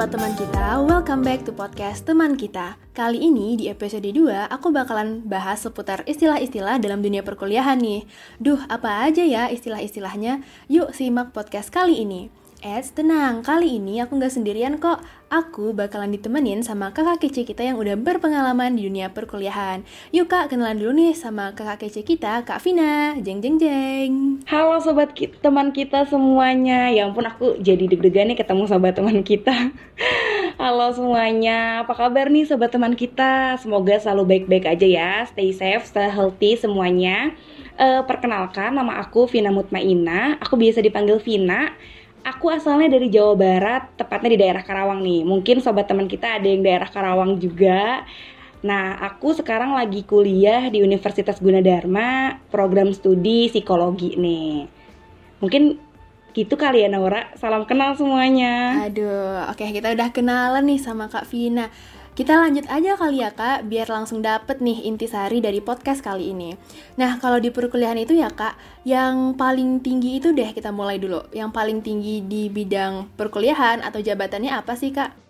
sobat 0.00 0.16
teman 0.16 0.32
kita, 0.38 0.80
welcome 0.86 1.20
back 1.20 1.42
to 1.42 1.50
podcast 1.50 2.06
teman 2.08 2.38
kita. 2.38 2.78
Kali 2.96 3.20
ini 3.26 3.58
di 3.58 3.66
episode 3.66 4.06
2 4.06 4.48
aku 4.48 4.72
bakalan 4.72 5.20
bahas 5.26 5.66
seputar 5.66 6.06
istilah-istilah 6.06 6.80
dalam 6.80 7.02
dunia 7.02 7.26
perkuliahan 7.26 7.74
nih. 7.76 8.06
Duh, 8.40 8.62
apa 8.70 9.02
aja 9.02 9.26
ya 9.26 9.50
istilah-istilahnya? 9.50 10.46
Yuk 10.70 10.94
simak 10.94 11.34
podcast 11.34 11.68
kali 11.68 12.00
ini. 12.06 12.30
Eits, 12.60 12.92
tenang, 12.92 13.40
kali 13.40 13.80
ini 13.80 14.04
aku 14.04 14.20
nggak 14.20 14.36
sendirian 14.36 14.76
kok. 14.76 15.00
Aku 15.32 15.72
bakalan 15.72 16.12
ditemenin 16.12 16.60
sama 16.60 16.92
kakak 16.92 17.24
kece 17.24 17.48
kita 17.48 17.64
yang 17.64 17.80
udah 17.80 17.96
berpengalaman 17.96 18.76
di 18.76 18.84
dunia 18.84 19.16
perkuliahan. 19.16 19.80
Yuk 20.12 20.28
kak, 20.28 20.52
kenalan 20.52 20.76
dulu 20.76 20.92
nih 20.92 21.16
sama 21.16 21.56
kakak 21.56 21.88
kece 21.88 22.04
kita, 22.04 22.44
Kak 22.44 22.60
Vina. 22.60 23.16
Jeng 23.16 23.40
jeng 23.40 23.56
jeng. 23.56 24.44
Halo 24.44 24.76
sobat 24.76 25.16
ki 25.16 25.32
teman 25.40 25.72
kita 25.72 26.04
semuanya. 26.04 26.92
Ya 26.92 27.08
ampun 27.08 27.24
aku 27.24 27.56
jadi 27.64 27.88
deg-degan 27.88 28.28
nih 28.28 28.36
ketemu 28.36 28.68
sobat 28.68 28.92
teman 28.92 29.24
kita. 29.24 29.72
Halo 30.60 30.92
semuanya, 30.92 31.88
apa 31.88 31.96
kabar 31.96 32.28
nih 32.28 32.44
sobat 32.44 32.76
teman 32.76 32.92
kita? 32.92 33.56
Semoga 33.56 33.96
selalu 33.96 34.36
baik-baik 34.36 34.68
aja 34.68 34.84
ya, 34.84 35.12
stay 35.32 35.56
safe, 35.56 35.88
stay 35.88 36.12
healthy 36.12 36.60
semuanya. 36.60 37.32
Uh, 37.80 38.04
perkenalkan, 38.04 38.76
nama 38.76 39.00
aku 39.00 39.24
Vina 39.24 39.48
Mutmaina, 39.48 40.36
aku 40.36 40.60
biasa 40.60 40.84
dipanggil 40.84 41.16
Vina 41.24 41.72
Aku 42.20 42.52
asalnya 42.52 42.96
dari 42.96 43.08
Jawa 43.08 43.32
Barat, 43.36 43.82
tepatnya 43.96 44.36
di 44.36 44.38
daerah 44.40 44.62
Karawang 44.64 45.00
nih. 45.00 45.24
Mungkin 45.24 45.64
sobat 45.64 45.88
teman 45.88 46.04
kita 46.04 46.36
ada 46.36 46.48
yang 46.48 46.60
daerah 46.60 46.88
Karawang 46.88 47.40
juga. 47.40 48.04
Nah, 48.60 49.00
aku 49.00 49.32
sekarang 49.32 49.72
lagi 49.72 50.04
kuliah 50.04 50.68
di 50.68 50.84
Universitas 50.84 51.40
Gunadarma, 51.40 52.36
program 52.52 52.92
studi 52.92 53.48
psikologi 53.48 54.20
nih. 54.20 54.68
Mungkin 55.40 55.80
gitu 56.36 56.54
kali 56.60 56.84
ya 56.84 56.88
Naura. 56.92 57.32
Salam 57.40 57.64
kenal 57.64 57.96
semuanya. 57.96 58.84
Aduh, 58.84 59.48
oke 59.48 59.64
kita 59.64 59.96
udah 59.96 60.12
kenalan 60.12 60.68
nih 60.68 60.80
sama 60.80 61.08
Kak 61.08 61.24
Vina. 61.32 61.72
Kita 62.20 62.36
lanjut 62.36 62.68
aja 62.68 63.00
kali 63.00 63.24
ya 63.24 63.32
kak, 63.32 63.64
biar 63.64 63.88
langsung 63.88 64.20
dapet 64.20 64.60
nih 64.60 64.84
intisari 64.84 65.40
dari 65.40 65.64
podcast 65.64 66.04
kali 66.04 66.36
ini. 66.36 66.52
Nah 67.00 67.16
kalau 67.16 67.40
di 67.40 67.48
perkuliahan 67.48 67.96
itu 67.96 68.12
ya 68.12 68.28
kak, 68.28 68.60
yang 68.84 69.32
paling 69.40 69.80
tinggi 69.80 70.20
itu 70.20 70.36
deh 70.36 70.52
kita 70.52 70.68
mulai 70.68 71.00
dulu. 71.00 71.24
Yang 71.32 71.48
paling 71.56 71.80
tinggi 71.80 72.20
di 72.20 72.52
bidang 72.52 73.08
perkuliahan 73.16 73.80
atau 73.80 74.04
jabatannya 74.04 74.52
apa 74.52 74.76
sih 74.76 74.92
kak? 74.92 75.29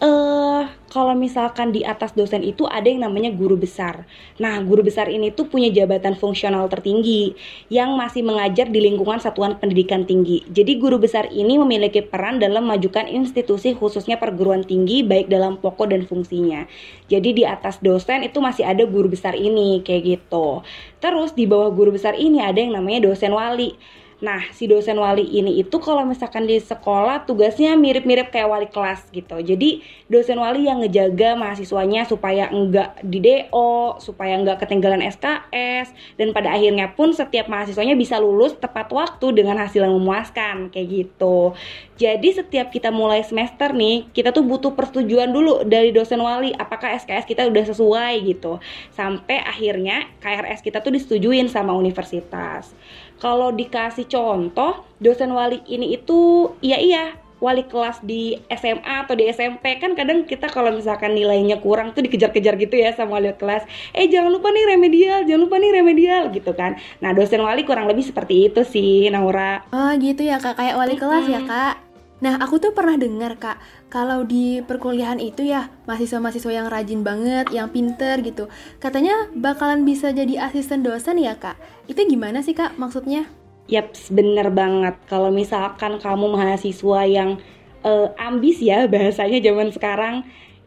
Uh, 0.00 0.64
kalau 0.88 1.12
misalkan 1.12 1.76
di 1.76 1.84
atas 1.84 2.16
dosen 2.16 2.40
itu 2.40 2.64
ada 2.64 2.88
yang 2.88 3.04
namanya 3.04 3.28
guru 3.36 3.60
besar. 3.60 4.08
Nah, 4.40 4.56
guru 4.64 4.80
besar 4.80 5.12
ini 5.12 5.28
tuh 5.28 5.44
punya 5.44 5.68
jabatan 5.68 6.16
fungsional 6.16 6.72
tertinggi 6.72 7.36
yang 7.68 8.00
masih 8.00 8.24
mengajar 8.24 8.72
di 8.72 8.80
lingkungan 8.80 9.20
satuan 9.20 9.60
pendidikan 9.60 10.08
tinggi. 10.08 10.40
Jadi 10.48 10.80
guru 10.80 10.96
besar 10.96 11.28
ini 11.28 11.60
memiliki 11.60 12.00
peran 12.00 12.40
dalam 12.40 12.64
majukan 12.64 13.04
institusi 13.12 13.76
khususnya 13.76 14.16
perguruan 14.16 14.64
tinggi 14.64 15.04
baik 15.04 15.28
dalam 15.28 15.60
pokok 15.60 15.92
dan 15.92 16.08
fungsinya. 16.08 16.64
Jadi 17.12 17.36
di 17.36 17.44
atas 17.44 17.84
dosen 17.84 18.24
itu 18.24 18.40
masih 18.40 18.64
ada 18.64 18.88
guru 18.88 19.12
besar 19.12 19.36
ini 19.36 19.84
kayak 19.84 20.16
gitu. 20.16 20.64
Terus 21.04 21.36
di 21.36 21.44
bawah 21.44 21.76
guru 21.76 21.92
besar 21.92 22.16
ini 22.16 22.40
ada 22.40 22.56
yang 22.56 22.72
namanya 22.72 23.04
dosen 23.12 23.36
wali. 23.36 23.76
Nah, 24.20 24.44
si 24.52 24.68
dosen 24.68 25.00
wali 25.00 25.24
ini 25.24 25.64
itu 25.64 25.80
kalau 25.80 26.04
misalkan 26.04 26.44
di 26.44 26.60
sekolah 26.60 27.24
tugasnya 27.24 27.72
mirip-mirip 27.72 28.28
kayak 28.28 28.52
wali 28.52 28.68
kelas 28.68 29.08
gitu. 29.16 29.40
Jadi, 29.40 29.80
dosen 30.12 30.36
wali 30.36 30.68
yang 30.68 30.84
ngejaga 30.84 31.40
mahasiswanya 31.40 32.04
supaya 32.04 32.52
enggak 32.52 33.00
di 33.00 33.16
DO, 33.24 33.96
supaya 33.96 34.36
enggak 34.36 34.60
ketinggalan 34.60 35.00
SKS, 35.00 35.96
dan 36.20 36.36
pada 36.36 36.52
akhirnya 36.52 36.92
pun 36.92 37.16
setiap 37.16 37.48
mahasiswanya 37.48 37.96
bisa 37.96 38.20
lulus 38.20 38.52
tepat 38.60 38.92
waktu 38.92 39.32
dengan 39.32 39.56
hasil 39.56 39.88
yang 39.88 39.96
memuaskan, 39.96 40.68
kayak 40.68 40.88
gitu. 41.08 41.56
Jadi, 41.96 42.28
setiap 42.36 42.68
kita 42.68 42.92
mulai 42.92 43.24
semester 43.24 43.72
nih, 43.72 44.04
kita 44.12 44.36
tuh 44.36 44.44
butuh 44.44 44.76
persetujuan 44.76 45.32
dulu 45.32 45.64
dari 45.64 45.96
dosen 45.96 46.20
wali, 46.20 46.52
apakah 46.52 46.92
SKS 46.92 47.24
kita 47.24 47.48
udah 47.48 47.64
sesuai 47.72 48.20
gitu. 48.28 48.60
Sampai 48.92 49.40
akhirnya 49.40 50.12
KRS 50.20 50.60
kita 50.60 50.84
tuh 50.84 50.92
disetujuin 50.92 51.48
sama 51.48 51.72
universitas 51.72 52.76
kalau 53.20 53.52
dikasih 53.52 54.08
contoh 54.08 54.82
dosen 54.98 55.30
wali 55.30 55.60
ini 55.68 55.94
itu 55.94 56.50
iya 56.64 56.80
iya 56.80 57.04
wali 57.40 57.64
kelas 57.64 58.04
di 58.04 58.36
SMA 58.52 59.08
atau 59.08 59.16
di 59.16 59.24
SMP 59.32 59.80
kan 59.80 59.96
kadang 59.96 60.28
kita 60.28 60.52
kalau 60.52 60.68
misalkan 60.72 61.16
nilainya 61.16 61.56
kurang 61.58 61.96
tuh 61.96 62.04
dikejar-kejar 62.04 62.54
gitu 62.60 62.76
ya 62.76 62.92
sama 62.92 63.16
wali 63.16 63.32
kelas. 63.32 63.64
Eh 63.96 64.06
jangan 64.12 64.28
lupa 64.28 64.52
nih 64.52 64.76
remedial 64.76 65.24
jangan 65.24 65.42
lupa 65.48 65.56
nih 65.56 65.72
remedial 65.72 66.28
gitu 66.30 66.52
kan. 66.52 66.76
Nah 67.00 67.16
dosen 67.16 67.40
wali 67.40 67.64
kurang 67.64 67.88
lebih 67.88 68.04
seperti 68.04 68.52
itu 68.52 68.60
sih 68.62 69.08
Naura. 69.08 69.64
Oh 69.72 69.90
gitu 69.96 70.20
ya 70.20 70.36
kak. 70.36 70.60
Kayak 70.60 70.76
wali 70.76 70.94
kelas 71.00 71.24
ya 71.26 71.40
kak 71.48 71.89
Nah, 72.20 72.36
aku 72.36 72.60
tuh 72.60 72.76
pernah 72.76 73.00
dengar, 73.00 73.40
Kak, 73.40 73.56
kalau 73.88 74.28
di 74.28 74.60
perkuliahan 74.60 75.16
itu 75.16 75.40
ya, 75.40 75.72
mahasiswa-mahasiswa 75.88 76.52
yang 76.52 76.68
rajin 76.68 77.00
banget, 77.00 77.48
yang 77.48 77.72
pinter 77.72 78.20
gitu, 78.20 78.52
katanya 78.76 79.32
bakalan 79.32 79.88
bisa 79.88 80.12
jadi 80.12 80.44
asisten 80.44 80.84
dosen 80.84 81.16
ya, 81.16 81.40
Kak. 81.40 81.56
Itu 81.88 82.04
gimana 82.04 82.44
sih, 82.44 82.52
Kak, 82.52 82.76
maksudnya? 82.76 83.24
Yap, 83.72 83.96
bener 84.12 84.52
banget. 84.52 85.00
Kalau 85.08 85.32
misalkan 85.32 85.96
kamu 85.96 86.36
mahasiswa 86.36 87.00
yang 87.08 87.40
uh, 87.88 88.12
ambis 88.20 88.60
ya, 88.60 88.84
bahasanya 88.92 89.40
zaman 89.40 89.72
sekarang, 89.72 90.14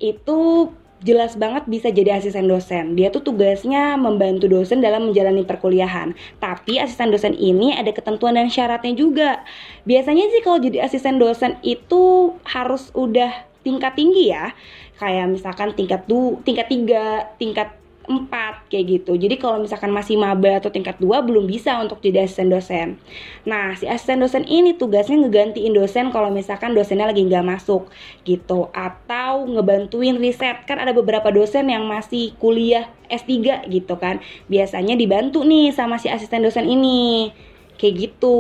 itu 0.02 0.74
jelas 1.04 1.36
banget 1.36 1.68
bisa 1.68 1.92
jadi 1.92 2.18
asisten 2.18 2.48
dosen. 2.48 2.96
Dia 2.96 3.12
tuh 3.12 3.22
tugasnya 3.22 4.00
membantu 4.00 4.48
dosen 4.48 4.80
dalam 4.80 5.12
menjalani 5.12 5.44
perkuliahan. 5.44 6.16
Tapi 6.40 6.80
asisten 6.80 7.12
dosen 7.12 7.36
ini 7.36 7.76
ada 7.76 7.92
ketentuan 7.92 8.40
dan 8.40 8.48
syaratnya 8.48 8.96
juga. 8.96 9.44
Biasanya 9.84 10.32
sih 10.32 10.42
kalau 10.42 10.64
jadi 10.64 10.88
asisten 10.88 11.20
dosen 11.20 11.60
itu 11.62 12.34
harus 12.48 12.90
udah 12.96 13.30
tingkat 13.62 13.94
tinggi 14.00 14.32
ya. 14.32 14.56
Kayak 14.98 15.36
misalkan 15.36 15.76
tingkat 15.76 16.08
du, 16.08 16.40
tingkat 16.48 16.72
tiga, 16.72 17.28
tingkat 17.36 17.83
4 18.04 18.68
kayak 18.68 18.86
gitu. 19.00 19.16
Jadi 19.16 19.40
kalau 19.40 19.64
misalkan 19.64 19.92
masih 19.92 20.20
maba 20.20 20.60
atau 20.60 20.68
tingkat 20.68 21.00
2 21.00 21.24
belum 21.24 21.48
bisa 21.48 21.80
untuk 21.80 22.04
jadi 22.04 22.28
asisten 22.28 22.52
dosen. 22.52 23.00
Nah, 23.48 23.76
si 23.80 23.88
asisten 23.88 24.20
dosen 24.20 24.44
ini 24.44 24.76
tugasnya 24.76 25.20
ngegantiin 25.24 25.72
dosen 25.72 26.12
kalau 26.12 26.28
misalkan 26.28 26.76
dosennya 26.76 27.08
lagi 27.08 27.24
nggak 27.24 27.48
masuk 27.48 27.88
gitu 28.28 28.68
atau 28.76 29.48
ngebantuin 29.48 30.20
riset. 30.20 30.68
Kan 30.68 30.84
ada 30.84 30.92
beberapa 30.92 31.32
dosen 31.32 31.72
yang 31.72 31.88
masih 31.88 32.36
kuliah 32.44 32.92
S3 33.08 33.68
gitu 33.72 33.96
kan. 33.96 34.20
Biasanya 34.52 35.00
dibantu 35.00 35.48
nih 35.48 35.72
sama 35.72 35.96
si 35.96 36.12
asisten 36.12 36.44
dosen 36.44 36.68
ini. 36.68 37.32
Kayak 37.80 37.96
gitu. 38.12 38.38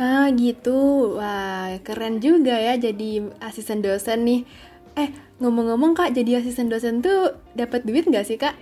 Ah, 0.00 0.30
gitu. 0.32 1.14
Wah, 1.20 1.76
keren 1.84 2.18
juga 2.18 2.56
ya 2.56 2.80
jadi 2.80 3.28
asisten 3.44 3.84
dosen 3.84 4.24
nih. 4.24 4.40
Eh, 4.92 5.08
ngomong-ngomong 5.40 5.96
kak, 5.96 6.12
jadi 6.12 6.44
asisten 6.44 6.68
dosen 6.68 7.00
tuh 7.00 7.36
dapat 7.56 7.88
duit 7.88 8.04
nggak 8.04 8.26
sih 8.28 8.36
kak? 8.36 8.52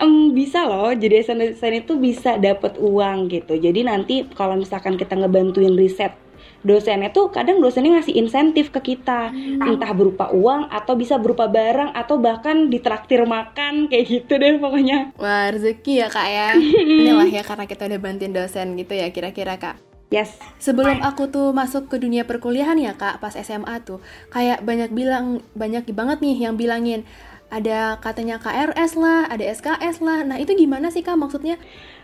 Um, 0.00 0.32
bisa 0.32 0.64
loh, 0.64 0.92
jadi 0.92 1.24
asisten 1.24 1.40
dosen 1.40 1.72
itu 1.76 1.96
bisa 1.96 2.36
dapat 2.36 2.76
uang 2.76 3.32
gitu. 3.32 3.56
Jadi 3.56 3.80
nanti 3.84 4.28
kalau 4.32 4.56
misalkan 4.60 5.00
kita 5.00 5.16
ngebantuin 5.16 5.76
riset 5.76 6.12
dosennya 6.60 7.08
tuh 7.08 7.32
kadang 7.32 7.64
dosennya 7.64 8.00
ngasih 8.00 8.20
insentif 8.20 8.68
ke 8.68 8.94
kita 8.94 9.32
hmm. 9.32 9.64
entah 9.64 9.92
berupa 9.96 10.28
uang 10.28 10.68
atau 10.68 10.92
bisa 10.92 11.16
berupa 11.16 11.48
barang 11.48 11.96
atau 11.96 12.20
bahkan 12.20 12.68
ditraktir 12.68 13.24
makan 13.24 13.88
kayak 13.88 14.04
gitu 14.04 14.36
deh 14.36 14.60
pokoknya 14.60 15.16
wah 15.16 15.48
rezeki 15.48 16.04
ya 16.04 16.08
kak 16.12 16.28
ya 16.28 16.48
inilah 17.00 17.28
ya 17.32 17.42
karena 17.44 17.64
kita 17.64 17.88
udah 17.88 18.00
bantuin 18.00 18.32
dosen 18.36 18.76
gitu 18.76 18.92
ya 18.92 19.08
kira-kira 19.08 19.56
kak 19.56 19.80
Yes. 20.10 20.34
Sebelum 20.58 21.06
aku 21.06 21.30
tuh 21.30 21.54
masuk 21.54 21.86
ke 21.86 22.02
dunia 22.02 22.26
perkuliahan 22.26 22.74
ya 22.82 22.98
kak, 22.98 23.22
pas 23.22 23.30
SMA 23.30 23.78
tuh, 23.86 24.02
kayak 24.34 24.66
banyak 24.66 24.90
bilang, 24.90 25.38
banyak 25.54 25.86
banget 25.94 26.18
nih 26.18 26.50
yang 26.50 26.58
bilangin, 26.58 27.06
ada 27.50 27.98
katanya 27.98 28.42
KRS 28.42 28.98
lah, 28.98 29.26
ada 29.30 29.42
SKS 29.42 30.02
lah. 30.02 30.26
Nah 30.26 30.38
itu 30.42 30.54
gimana 30.54 30.90
sih 30.90 31.06
kak 31.06 31.14
maksudnya? 31.14 31.58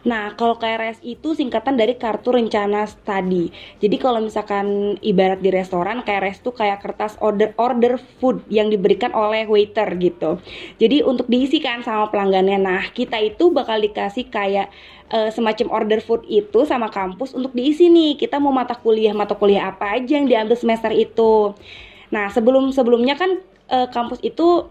Nah, 0.06 0.38
kalau 0.38 0.54
KRS 0.54 1.02
itu 1.02 1.34
singkatan 1.34 1.74
dari 1.74 1.98
kartu 1.98 2.30
rencana 2.30 2.86
studi. 2.86 3.50
Jadi 3.82 3.96
kalau 3.98 4.22
misalkan 4.22 4.94
ibarat 5.02 5.42
di 5.42 5.50
restoran, 5.50 6.06
KRS 6.06 6.46
itu 6.46 6.54
kayak 6.54 6.78
kertas 6.78 7.18
order 7.18 7.50
order 7.58 7.98
food 7.98 8.46
yang 8.46 8.70
diberikan 8.70 9.10
oleh 9.10 9.50
waiter 9.50 9.90
gitu. 9.98 10.38
Jadi 10.78 11.02
untuk 11.02 11.26
diisikan 11.26 11.82
sama 11.82 12.06
pelanggannya. 12.14 12.54
Nah, 12.62 12.82
kita 12.94 13.18
itu 13.18 13.50
bakal 13.50 13.82
dikasih 13.82 14.30
kayak 14.30 14.70
uh, 15.10 15.26
semacam 15.34 15.74
order 15.74 15.98
food 15.98 16.22
itu 16.30 16.62
sama 16.62 16.86
kampus 16.86 17.34
untuk 17.34 17.50
diisi 17.50 17.90
nih. 17.90 18.14
Kita 18.14 18.38
mau 18.38 18.54
mata 18.54 18.78
kuliah 18.78 19.10
mata 19.10 19.34
kuliah 19.34 19.74
apa 19.74 19.98
aja 19.98 20.22
yang 20.22 20.30
diambil 20.30 20.54
semester 20.54 20.94
itu. 20.94 21.50
Nah, 22.14 22.30
sebelum 22.30 22.70
sebelumnya 22.70 23.18
kan 23.18 23.42
uh, 23.74 23.90
kampus 23.90 24.22
itu 24.22 24.70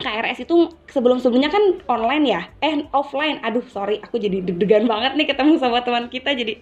KRS 0.00 0.48
itu 0.48 0.72
sebelum-sebelumnya 0.88 1.52
kan 1.52 1.64
online 1.86 2.24
ya? 2.24 2.42
Eh 2.64 2.88
offline. 2.96 3.38
Aduh 3.44 3.62
sorry. 3.68 4.00
Aku 4.00 4.16
jadi 4.16 4.40
deg-degan 4.40 4.88
banget 4.88 5.14
nih 5.14 5.28
ketemu 5.28 5.60
sama 5.60 5.84
teman 5.84 6.08
kita. 6.08 6.32
Jadi 6.32 6.56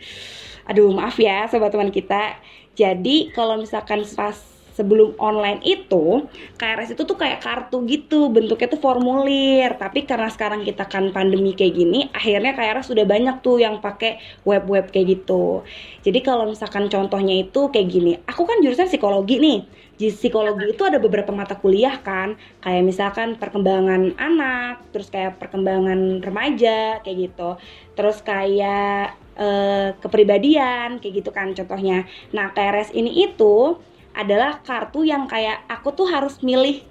aduh 0.69 0.90
maaf 0.93 1.17
ya 1.17 1.46
sobat 1.46 1.70
teman 1.70 1.94
kita. 1.94 2.37
Jadi 2.75 3.31
kalau 3.32 3.62
misalkan 3.62 4.02
pas 4.19 4.37
sebelum 4.79 5.19
online 5.19 5.58
itu 5.67 6.31
KRS 6.55 6.94
itu 6.94 7.02
tuh 7.02 7.19
kayak 7.19 7.43
kartu 7.43 7.82
gitu. 7.87 8.31
Bentuknya 8.31 8.70
tuh 8.70 8.82
formulir. 8.82 9.75
Tapi 9.75 10.06
karena 10.06 10.31
sekarang 10.31 10.62
kita 10.62 10.87
kan 10.87 11.11
pandemi 11.11 11.55
kayak 11.55 11.75
gini 11.75 12.11
akhirnya 12.11 12.55
KRS 12.55 12.90
sudah 12.90 13.06
banyak 13.06 13.43
tuh 13.43 13.58
yang 13.58 13.79
pakai 13.79 14.19
web-web 14.46 14.90
kayak 14.90 15.19
gitu. 15.19 15.67
Jadi 16.02 16.19
kalau 16.23 16.46
misalkan 16.50 16.87
contohnya 16.87 17.43
itu 17.43 17.70
kayak 17.70 17.88
gini. 17.90 18.12
Aku 18.26 18.46
kan 18.46 18.62
jurusan 18.62 18.87
psikologi 18.87 19.38
nih 19.43 19.88
di 19.99 20.09
psikologi 20.15 20.73
itu 20.73 20.83
ada 20.87 21.03
beberapa 21.03 21.35
mata 21.35 21.59
kuliah 21.59 21.99
kan. 22.00 22.39
Kayak 22.62 22.83
misalkan 22.87 23.29
perkembangan 23.37 24.15
anak 24.15 24.87
terus 24.95 25.11
kayak 25.11 25.43
perkembangan 25.43 26.23
remaja 26.23 27.03
kayak 27.03 27.17
gitu. 27.29 27.59
Terus 27.99 28.23
kayak 28.23 29.19
eh, 29.35 29.89
kepribadian 29.99 31.03
kayak 31.03 31.15
gitu 31.21 31.31
kan 31.35 31.50
contohnya. 31.59 32.06
Nah 32.31 32.55
KRS 32.55 32.95
ini 32.95 33.27
itu 33.27 33.77
adalah 34.15 34.62
kartu 34.62 35.06
yang 35.06 35.27
kayak 35.31 35.67
aku 35.71 35.95
tuh 35.95 36.06
harus 36.11 36.39
milih 36.43 36.83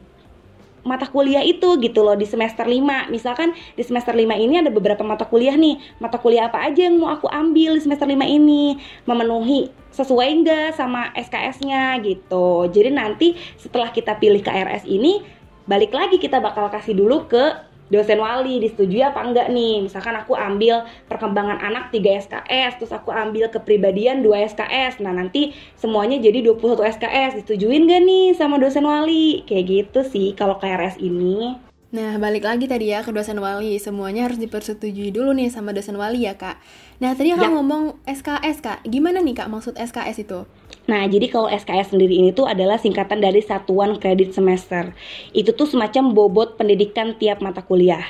mata 0.87 1.05
kuliah 1.05 1.43
itu 1.43 1.75
gitu 1.83 2.01
loh 2.01 2.15
di 2.15 2.23
semester 2.23 2.63
5 2.63 3.11
misalkan 3.11 3.51
di 3.75 3.83
semester 3.83 4.15
5 4.15 4.23
ini 4.33 4.63
ada 4.63 4.71
beberapa 4.71 5.03
mata 5.03 5.27
kuliah 5.27 5.53
nih. 5.53 5.77
Mata 5.99 6.17
kuliah 6.17 6.47
apa 6.47 6.63
aja 6.63 6.87
yang 6.87 6.97
mau 6.97 7.11
aku 7.11 7.27
ambil 7.27 7.75
di 7.75 7.81
semester 7.83 8.07
5 8.07 8.23
ini? 8.23 8.79
Memenuhi 9.03 9.69
sesuai 9.91 10.27
enggak 10.31 10.67
sama 10.79 11.11
SKS-nya 11.13 11.99
gitu. 12.01 12.71
Jadi 12.71 12.89
nanti 12.89 13.27
setelah 13.59 13.91
kita 13.91 14.15
pilih 14.15 14.39
KRS 14.39 14.87
ini 14.87 15.21
balik 15.67 15.91
lagi 15.91 16.15
kita 16.15 16.39
bakal 16.39 16.71
kasih 16.71 16.95
dulu 16.95 17.27
ke 17.27 17.67
dosen 17.87 18.19
wali 18.19 18.59
disetujui 18.59 18.99
apa 19.03 19.23
enggak 19.23 19.47
nih 19.51 19.83
misalkan 19.83 20.15
aku 20.15 20.35
ambil 20.35 20.83
perkembangan 21.07 21.59
anak 21.63 21.89
3 21.91 22.27
SKS 22.27 22.71
terus 22.79 22.91
aku 22.91 23.11
ambil 23.11 23.47
kepribadian 23.47 24.21
2 24.23 24.53
SKS 24.55 24.99
nah 25.03 25.15
nanti 25.15 25.55
semuanya 25.79 26.19
jadi 26.19 26.43
21 26.43 26.83
SKS 26.99 27.31
disetujuin 27.43 27.87
gak 27.87 28.01
nih 28.03 28.25
sama 28.35 28.59
dosen 28.59 28.83
wali 28.83 29.43
kayak 29.47 29.65
gitu 29.67 29.99
sih 30.03 30.35
kalau 30.35 30.59
KRS 30.59 30.99
ini 30.99 31.67
Nah, 31.87 32.19
balik 32.19 32.43
lagi 32.43 32.67
tadi 32.67 32.91
ya 32.91 32.99
ke 32.99 33.15
dosen 33.15 33.39
wali. 33.39 33.79
Semuanya 33.79 34.27
harus 34.27 34.35
dipersetujui 34.35 35.15
dulu 35.15 35.31
nih 35.31 35.47
sama 35.47 35.71
dosen 35.71 35.95
wali 35.95 36.27
ya, 36.27 36.35
Kak. 36.35 36.59
Nah, 36.99 37.15
tadi 37.15 37.31
Ya. 37.31 37.39
Kak 37.39 37.55
ngomong 37.55 38.03
SKS, 38.03 38.59
Kak. 38.59 38.83
Gimana 38.83 39.23
nih, 39.23 39.31
Kak, 39.39 39.47
maksud 39.47 39.79
SKS 39.79 40.27
itu? 40.27 40.43
Nah, 40.87 41.03
jadi 41.03 41.27
kalau 41.27 41.51
SKS 41.51 41.91
sendiri 41.91 42.15
ini 42.15 42.31
tuh 42.31 42.47
adalah 42.47 42.79
singkatan 42.79 43.19
dari 43.19 43.43
satuan 43.43 43.99
kredit 43.99 44.31
semester. 44.31 44.95
Itu 45.35 45.51
tuh 45.51 45.67
semacam 45.67 46.15
bobot 46.15 46.55
pendidikan 46.55 47.19
tiap 47.19 47.43
mata 47.43 47.59
kuliah. 47.59 48.03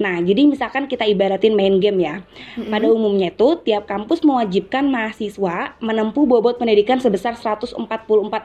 Nah, 0.00 0.16
jadi 0.24 0.48
misalkan 0.48 0.88
kita 0.88 1.04
ibaratin 1.04 1.52
main 1.52 1.76
game 1.76 2.00
ya. 2.00 2.24
Pada 2.56 2.88
umumnya 2.88 3.28
itu 3.28 3.60
tiap 3.60 3.84
kampus 3.84 4.24
mewajibkan 4.24 4.88
mahasiswa 4.88 5.76
menempuh 5.84 6.24
bobot 6.24 6.56
pendidikan 6.56 6.98
sebesar 6.98 7.36
144 7.36 7.76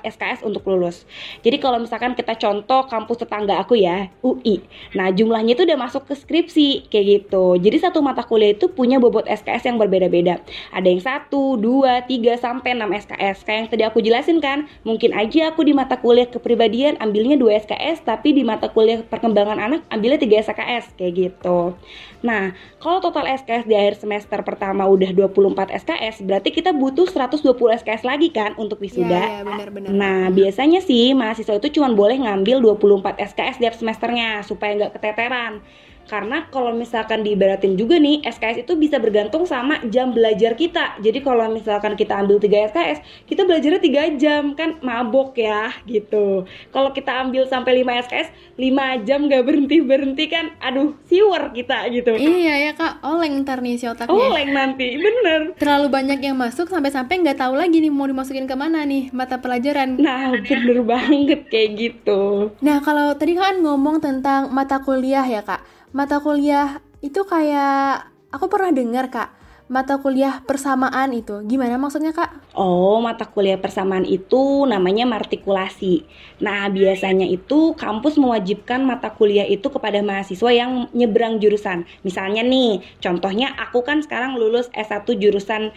SKS 0.04 0.44
untuk 0.44 0.68
lulus. 0.68 1.07
Jadi 1.48 1.57
kalau 1.63 1.80
misalkan 1.80 2.12
kita 2.12 2.36
contoh 2.36 2.92
kampus 2.92 3.24
tetangga 3.24 3.56
aku 3.56 3.80
ya, 3.80 4.12
UI. 4.19 4.68
Nah, 5.00 5.16
jumlahnya 5.16 5.56
itu 5.56 5.63
udah 5.63 5.80
masuk 5.80 6.12
ke 6.12 6.13
skripsi 6.13 6.92
kayak 6.92 7.06
gitu. 7.07 7.56
Jadi 7.56 7.80
satu 7.80 8.04
mata 8.04 8.28
kuliah 8.28 8.51
itu 8.51 8.68
punya 8.68 9.00
bobot 9.00 9.24
SKS 9.31 9.72
yang 9.72 9.80
berbeda-beda. 9.80 10.44
Ada 10.75 10.88
yang 10.92 11.00
1, 11.00 11.31
2, 11.31 12.04
3 12.04 12.36
sampai 12.36 12.75
6 12.75 12.92
SKS. 13.07 13.38
Kayak 13.48 13.57
yang 13.63 13.69
tadi 13.77 13.85
aku 13.85 14.01
jelasin 14.01 14.41
kan, 14.41 14.65
mungkin 14.81 15.13
aja 15.13 15.53
aku 15.53 15.62
di 15.62 15.69
mata 15.69 16.01
kuliah 16.01 16.25
kepribadian 16.25 16.97
ambilnya 16.97 17.38
2 17.38 17.62
SKS, 17.69 18.01
tapi 18.01 18.33
di 18.33 18.41
mata 18.41 18.74
kuliah 18.74 19.06
perkembangan 19.06 19.62
anak 19.62 19.85
ambilnya 19.94 20.18
3 20.18 20.50
SKS 20.50 20.97
kayak 20.97 21.13
gitu. 21.13 21.77
Nah, 22.25 22.57
kalau 22.81 22.97
total 22.97 23.29
SKS 23.29 23.69
di 23.69 23.77
akhir 23.77 24.01
semester 24.01 24.41
pertama 24.41 24.89
udah 24.89 25.13
24 25.13 25.69
SKS, 25.85 26.25
berarti 26.25 26.50
kita 26.50 26.74
butuh 26.74 27.06
120 27.06 27.53
SKS 27.85 28.01
lagi 28.01 28.33
kan 28.33 28.57
untuk 28.57 28.81
wisuda. 28.81 29.13
Ya, 29.13 29.45
ya, 29.45 29.45
benar-benar. 29.45 29.94
Nah, 29.94 30.33
biasanya 30.33 30.81
sih 30.81 31.13
mahasiswa 31.13 31.62
itu 31.62 31.77
cuma 31.77 31.94
boleh 31.94 32.18
ngambil 32.18 32.73
24 32.73 33.21
SKS 33.21 33.62
tiap 33.62 33.77
semesternya 33.77 34.41
supaya 34.41 34.73
nggak 34.73 34.97
keteteran. 34.97 35.62
Karena 36.07 36.48
kalau 36.48 36.71
misalkan 36.71 37.21
diibaratin 37.21 37.75
juga 37.75 38.00
nih, 38.00 38.24
SKS 38.24 38.63
itu 38.63 38.80
bisa 38.80 38.95
bergantung 38.98 39.44
sama 39.44 39.83
jam 39.92 40.15
belajar 40.15 40.56
kita. 40.56 40.95
Jadi 41.04 41.19
kalau 41.19 41.51
misalkan 41.51 42.00
kita 42.00 42.15
ambil 42.15 42.39
3 42.39 42.71
SKS, 42.71 43.00
kita 43.27 43.44
belajarnya 43.44 43.81
3 43.83 44.15
jam, 44.15 44.56
kan 44.56 44.80
mabok 44.80 45.36
ya 45.36 45.75
gitu. 45.83 46.48
Kalau 46.71 46.95
kita 46.95 47.27
ambil 47.27 47.44
sampai 47.45 47.83
5 47.83 48.07
SKS, 48.07 48.27
5 48.56 49.04
jam 49.04 49.27
nggak 49.27 49.44
berhenti-berhenti 49.44 50.25
kan, 50.31 50.56
aduh 50.63 50.95
siwer 51.12 51.51
kita 51.51 51.92
gitu. 51.92 52.15
Iya 52.15 52.71
ya, 52.71 52.71
Kak. 52.74 53.04
Oleng 53.04 53.44
ntar 53.44 53.59
nih 53.59 53.75
si 53.75 53.86
otaknya. 53.86 54.15
Oleng 54.15 54.56
nanti, 54.56 54.95
bener. 54.95 55.59
Terlalu 55.59 55.88
banyak 55.92 56.19
yang 56.24 56.39
masuk 56.39 56.71
sampai-sampai 56.71 57.19
nggak 57.19 57.44
tahu 57.44 57.59
lagi 57.59 57.83
nih 57.83 57.92
mau 57.92 58.07
dimasukin 58.07 58.48
ke 58.48 58.56
mana 58.56 58.88
nih 58.88 59.12
mata 59.12 59.44
pelajaran. 59.44 60.00
Nah, 60.00 60.39
bener 60.39 60.80
banget 60.88 61.51
kayak 61.51 61.69
gitu. 61.75 62.56
Nah, 62.63 62.80
kalau 62.80 63.12
tadi 63.19 63.36
kan 63.36 63.59
ngomong 63.59 64.00
tentang 64.00 64.50
mata 64.56 64.80
kuliah 64.80 65.27
ya, 65.27 65.44
Kak. 65.44 65.76
Mata 65.95 66.19
kuliah 66.19 66.84
itu 67.00 67.24
kayak 67.24 68.12
aku 68.36 68.51
pernah 68.51 68.75
dengar, 68.75 69.07
Kak. 69.07 69.30
Mata 69.68 70.00
kuliah 70.00 70.39
persamaan 70.48 71.12
itu. 71.12 71.44
Gimana 71.44 71.75
maksudnya, 71.75 72.16
Kak? 72.16 72.56
Oh, 72.56 73.04
mata 73.04 73.28
kuliah 73.28 73.60
persamaan 73.60 74.07
itu 74.07 74.63
namanya 74.63 75.04
martikulasi. 75.04 76.07
Nah, 76.39 76.72
biasanya 76.72 77.28
itu 77.28 77.75
kampus 77.75 78.16
mewajibkan 78.16 78.84
mata 78.88 79.12
kuliah 79.12 79.44
itu 79.44 79.68
kepada 79.68 80.00
mahasiswa 80.00 80.51
yang 80.56 80.88
nyebrang 80.95 81.39
jurusan. 81.44 81.84
Misalnya 82.07 82.48
nih, 82.48 82.80
contohnya 83.04 83.56
aku 83.60 83.83
kan 83.83 84.00
sekarang 84.00 84.40
lulus 84.40 84.72
S1 84.72 85.04
jurusan 85.04 85.75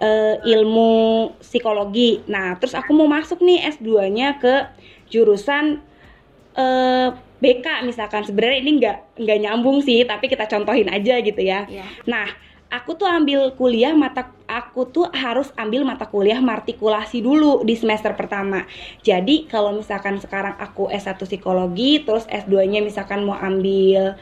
eh, 0.00 0.36
ilmu 0.40 0.92
psikologi. 1.40 2.24
Nah, 2.28 2.56
terus 2.56 2.72
aku 2.72 2.96
mau 2.96 3.08
masuk 3.08 3.44
nih 3.44 3.68
S2-nya 3.76 4.40
ke 4.40 4.68
jurusan 5.12 5.80
eh, 6.56 7.08
BK 7.40 7.84
misalkan. 7.84 8.24
Sebenarnya 8.24 8.58
ini 8.60 8.70
nggak 8.80 8.96
nggak 9.20 9.38
nyambung 9.44 9.84
sih, 9.84 10.04
tapi 10.08 10.26
kita 10.28 10.48
contohin 10.48 10.88
aja 10.88 11.20
gitu 11.20 11.40
ya. 11.40 11.68
Iya. 11.68 11.84
Nah, 12.08 12.26
aku 12.72 12.98
tuh 12.98 13.06
ambil 13.06 13.54
kuliah 13.54 13.94
mata 13.94 14.34
aku 14.46 14.86
tuh 14.90 15.06
harus 15.14 15.50
ambil 15.54 15.82
mata 15.86 16.06
kuliah 16.06 16.38
martikulasi 16.38 17.22
dulu 17.22 17.62
di 17.62 17.74
semester 17.78 18.14
pertama. 18.14 18.66
Jadi 19.02 19.46
kalau 19.46 19.74
misalkan 19.74 20.18
sekarang 20.18 20.54
aku 20.58 20.90
S1 20.90 21.18
psikologi, 21.18 22.02
terus 22.02 22.26
S2-nya 22.26 22.82
misalkan 22.82 23.26
mau 23.26 23.38
ambil 23.38 24.18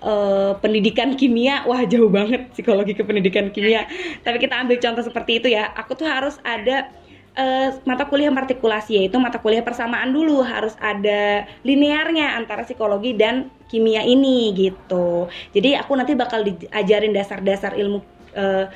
eh, 0.00 0.52
pendidikan 0.60 1.16
kimia, 1.16 1.64
wah 1.68 1.82
jauh 1.84 2.08
banget 2.08 2.52
psikologi 2.52 2.96
ke 2.96 3.02
pendidikan 3.04 3.48
kimia. 3.52 3.88
Tapi 4.24 4.36
kita 4.40 4.60
ambil 4.64 4.76
contoh 4.80 5.04
seperti 5.04 5.40
itu 5.44 5.48
ya. 5.52 5.72
Aku 5.76 5.96
tuh 5.96 6.08
harus 6.08 6.36
ada 6.44 6.88
eh, 7.36 7.68
mata 7.84 8.08
kuliah 8.08 8.32
martikulasi 8.32 8.96
yaitu 9.04 9.20
mata 9.20 9.38
kuliah 9.38 9.60
persamaan 9.60 10.10
dulu 10.10 10.40
harus 10.40 10.72
ada 10.80 11.44
linearnya 11.62 12.34
antara 12.34 12.64
psikologi 12.64 13.12
dan 13.12 13.52
kimia 13.68 14.02
ini 14.02 14.50
gitu. 14.56 15.28
Jadi 15.52 15.76
aku 15.76 15.92
nanti 15.94 16.16
bakal 16.16 16.42
diajarin 16.42 17.12
dasar-dasar 17.12 17.76
ilmu 17.76 18.00
eh, 18.32 18.66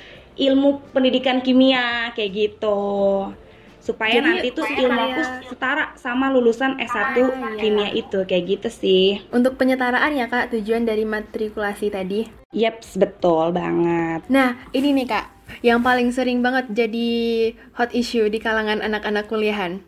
ilmu 0.41 0.93
pendidikan 0.93 1.41
kimia 1.41 2.13
kayak 2.15 2.31
gitu. 2.33 2.81
Supaya 3.81 4.21
Jadi, 4.21 4.29
nanti 4.29 4.49
tuh 4.53 4.69
ilmu 4.69 5.01
aku 5.01 5.23
setara 5.57 5.97
sama 5.97 6.29
lulusan 6.29 6.77
S1 6.77 7.17
Ah, 7.17 7.17
iya. 7.17 7.61
kimia 7.65 7.89
itu 7.97 8.19
kayak 8.29 8.45
gitu 8.45 8.69
sih. 8.69 9.25
Untuk 9.33 9.57
penyetaraan 9.57 10.13
ya, 10.13 10.29
Kak, 10.29 10.53
tujuan 10.53 10.85
dari 10.85 11.09
matrikulasi 11.09 11.89
tadi. 11.89 12.29
Yeps, 12.53 13.01
betul 13.01 13.57
banget. 13.57 14.29
Nah, 14.29 14.61
ini 14.77 14.93
nih 14.93 15.07
Kak, 15.09 15.40
yang 15.61 15.83
paling 15.83 16.15
sering 16.15 16.41
banget 16.41 16.71
jadi 16.71 17.11
hot 17.75 17.91
issue 17.93 18.27
di 18.31 18.39
kalangan 18.39 18.81
anak-anak 18.81 19.27
kuliahan. 19.27 19.83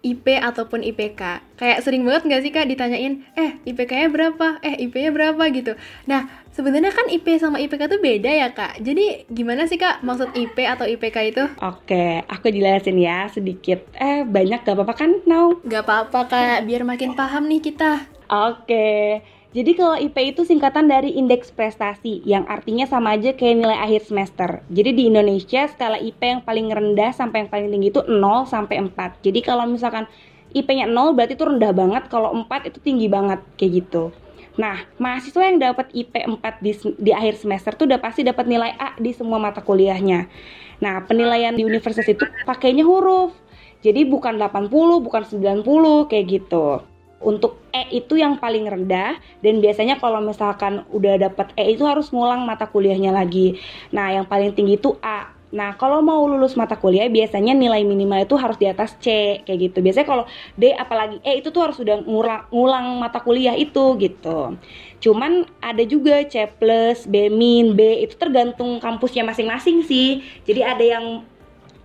IP 0.00 0.32
ataupun 0.40 0.80
IPK. 0.80 1.44
Kayak 1.60 1.84
sering 1.84 2.08
banget 2.08 2.24
nggak 2.24 2.40
sih 2.40 2.52
Kak 2.56 2.66
ditanyain, 2.72 3.20
eh 3.36 3.60
IPK-nya 3.68 4.08
berapa? 4.08 4.56
Eh 4.64 4.88
IP-nya 4.88 5.12
berapa 5.12 5.42
gitu. 5.52 5.76
Nah, 6.08 6.24
sebenarnya 6.56 6.88
kan 6.88 7.12
IP 7.12 7.36
sama 7.36 7.60
IPK 7.60 7.82
tuh 7.84 8.00
beda 8.00 8.32
ya 8.32 8.48
Kak. 8.56 8.80
Jadi 8.80 9.28
gimana 9.28 9.68
sih 9.68 9.76
Kak 9.76 10.00
maksud 10.00 10.32
IP 10.32 10.56
atau 10.64 10.88
IPK 10.88 11.16
itu? 11.36 11.44
Oke, 11.60 12.24
aku 12.24 12.48
jelasin 12.48 12.96
ya 12.96 13.28
sedikit. 13.28 13.84
Eh, 13.92 14.24
banyak 14.24 14.64
gak 14.64 14.72
apa-apa 14.72 14.94
kan, 14.96 15.20
Now? 15.28 15.60
Gak 15.68 15.84
apa-apa 15.84 16.32
Kak, 16.32 16.58
biar 16.64 16.82
makin 16.88 17.12
paham 17.12 17.44
nih 17.44 17.60
kita. 17.60 18.08
Oke. 18.32 19.20
Jadi 19.50 19.74
kalau 19.74 19.98
IP 19.98 20.14
itu 20.30 20.46
singkatan 20.46 20.86
dari 20.86 21.10
indeks 21.18 21.50
prestasi 21.50 22.22
yang 22.22 22.46
artinya 22.46 22.86
sama 22.86 23.18
aja 23.18 23.34
kayak 23.34 23.58
nilai 23.58 23.82
akhir 23.82 24.06
semester. 24.06 24.62
Jadi 24.70 24.94
di 24.94 25.02
Indonesia 25.10 25.66
skala 25.66 25.98
IP 25.98 26.22
yang 26.22 26.46
paling 26.46 26.70
rendah 26.70 27.10
sampai 27.10 27.42
yang 27.42 27.50
paling 27.50 27.66
tinggi 27.66 27.90
itu 27.90 27.98
0 28.06 28.46
sampai 28.46 28.78
4. 28.78 29.26
Jadi 29.26 29.42
kalau 29.42 29.66
misalkan 29.66 30.06
IP-nya 30.54 30.86
0 30.86 31.18
berarti 31.18 31.34
itu 31.34 31.42
rendah 31.42 31.74
banget, 31.74 32.06
kalau 32.06 32.30
4 32.30 32.70
itu 32.70 32.78
tinggi 32.78 33.10
banget 33.10 33.42
kayak 33.58 33.72
gitu. 33.82 34.14
Nah, 34.54 34.86
mahasiswa 35.02 35.42
yang 35.42 35.58
dapat 35.58 35.90
IP 35.98 36.14
4 36.14 36.62
di, 36.62 36.72
di 37.02 37.10
akhir 37.10 37.42
semester 37.42 37.74
tuh 37.74 37.90
udah 37.90 37.98
pasti 37.98 38.22
dapat 38.22 38.46
nilai 38.46 38.70
A 38.78 38.94
di 39.02 39.10
semua 39.10 39.42
mata 39.42 39.58
kuliahnya. 39.58 40.30
Nah, 40.78 41.02
penilaian 41.10 41.58
di 41.58 41.66
universitas 41.66 42.06
itu 42.06 42.22
pakainya 42.46 42.86
huruf. 42.86 43.34
Jadi 43.82 44.06
bukan 44.06 44.38
80, 44.38 44.70
bukan 45.02 45.22
90 45.26 46.06
kayak 46.06 46.26
gitu 46.38 46.86
untuk 47.20 47.60
E 47.70 48.00
itu 48.00 48.16
yang 48.16 48.40
paling 48.40 48.64
rendah 48.66 49.20
dan 49.44 49.60
biasanya 49.60 50.00
kalau 50.00 50.24
misalkan 50.24 50.88
udah 50.88 51.20
dapat 51.20 51.52
E 51.54 51.76
itu 51.76 51.84
harus 51.84 52.08
ngulang 52.10 52.48
mata 52.48 52.64
kuliahnya 52.66 53.12
lagi. 53.12 53.60
Nah, 53.92 54.10
yang 54.10 54.24
paling 54.24 54.56
tinggi 54.56 54.80
itu 54.80 54.96
A. 55.04 55.36
Nah, 55.50 55.74
kalau 55.74 55.98
mau 55.98 56.22
lulus 56.30 56.54
mata 56.54 56.78
kuliah 56.78 57.10
biasanya 57.10 57.58
nilai 57.58 57.82
minimal 57.82 58.22
itu 58.22 58.38
harus 58.38 58.54
di 58.54 58.70
atas 58.70 58.94
C 59.02 59.38
kayak 59.42 59.58
gitu. 59.58 59.78
Biasanya 59.82 60.06
kalau 60.06 60.24
D 60.54 60.70
apalagi 60.72 61.18
E 61.26 61.42
itu 61.42 61.50
tuh 61.50 61.66
harus 61.66 61.76
sudah 61.76 62.00
ngulang, 62.06 62.46
ngulang 62.54 62.86
mata 63.02 63.18
kuliah 63.18 63.58
itu 63.58 63.98
gitu. 63.98 64.54
Cuman 65.02 65.44
ada 65.58 65.82
juga 65.82 66.22
C 66.24 66.46
plus, 66.46 67.04
B 67.04 67.28
min, 67.28 67.74
B 67.74 68.06
itu 68.06 68.14
tergantung 68.14 68.78
kampusnya 68.78 69.26
masing-masing 69.26 69.82
sih. 69.82 70.22
Jadi 70.46 70.60
ada 70.62 70.84
yang 70.86 71.26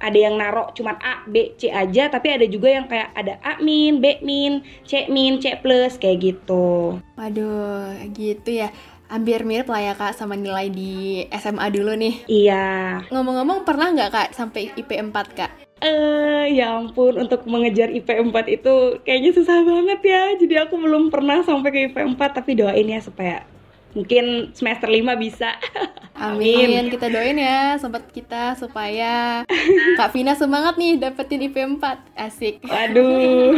ada 0.05 0.17
yang 0.21 0.37
narok 0.37 0.77
cuma 0.77 0.93
A, 1.01 1.25
B, 1.25 1.57
C 1.57 1.73
aja, 1.73 2.13
tapi 2.13 2.29
ada 2.29 2.45
juga 2.45 2.69
yang 2.69 2.85
kayak 2.85 3.09
ada 3.17 3.41
A 3.41 3.57
min, 3.57 3.97
B 3.97 4.21
min, 4.21 4.61
C 4.85 5.09
min, 5.09 5.41
C 5.41 5.57
plus 5.57 5.97
kayak 5.97 6.21
gitu. 6.21 7.01
Waduh, 7.17 7.97
gitu 8.13 8.61
ya 8.61 8.69
hampir 9.05 9.45
mirip 9.45 9.69
lah 9.69 9.81
ya 9.81 9.93
kak 9.93 10.17
sama 10.17 10.33
nilai 10.33 10.69
di 10.69 11.25
SMA 11.29 11.65
dulu 11.69 11.93
nih. 11.93 12.25
Iya. 12.25 12.65
Ngomong-ngomong 13.13 13.65
pernah 13.65 13.93
nggak 13.93 14.11
kak 14.11 14.29
sampai 14.33 14.73
IP 14.73 14.97
4 14.97 15.13
kak? 15.37 15.51
Eh, 15.83 15.91
uh, 15.91 16.43
ya 16.47 16.79
ampun 16.79 17.19
untuk 17.19 17.43
mengejar 17.45 17.91
IP 17.91 18.07
4 18.07 18.31
itu 18.47 18.73
kayaknya 19.05 19.31
susah 19.35 19.61
banget 19.61 19.99
ya. 20.01 20.21
Jadi 20.39 20.55
aku 20.57 20.75
belum 20.79 21.13
pernah 21.13 21.45
sampai 21.45 21.69
ke 21.69 21.79
IP 21.91 21.97
4 21.97 22.17
tapi 22.17 22.57
doain 22.57 22.87
ya 22.87 23.01
supaya 23.03 23.45
mungkin 23.95 24.51
semester 24.51 24.91
5 24.91 25.15
bisa. 25.17 25.55
Amin. 26.15 26.67
Amin. 26.67 26.85
Kita 26.91 27.07
doain 27.11 27.35
ya 27.39 27.75
sobat 27.79 28.07
kita 28.11 28.55
supaya 28.55 29.43
Kak 29.99 30.15
Vina 30.15 30.35
semangat 30.35 30.75
nih 30.75 30.99
dapetin 30.99 31.47
IP 31.47 31.55
4. 31.59 31.79
Asik. 32.15 32.63
Waduh. 32.67 33.55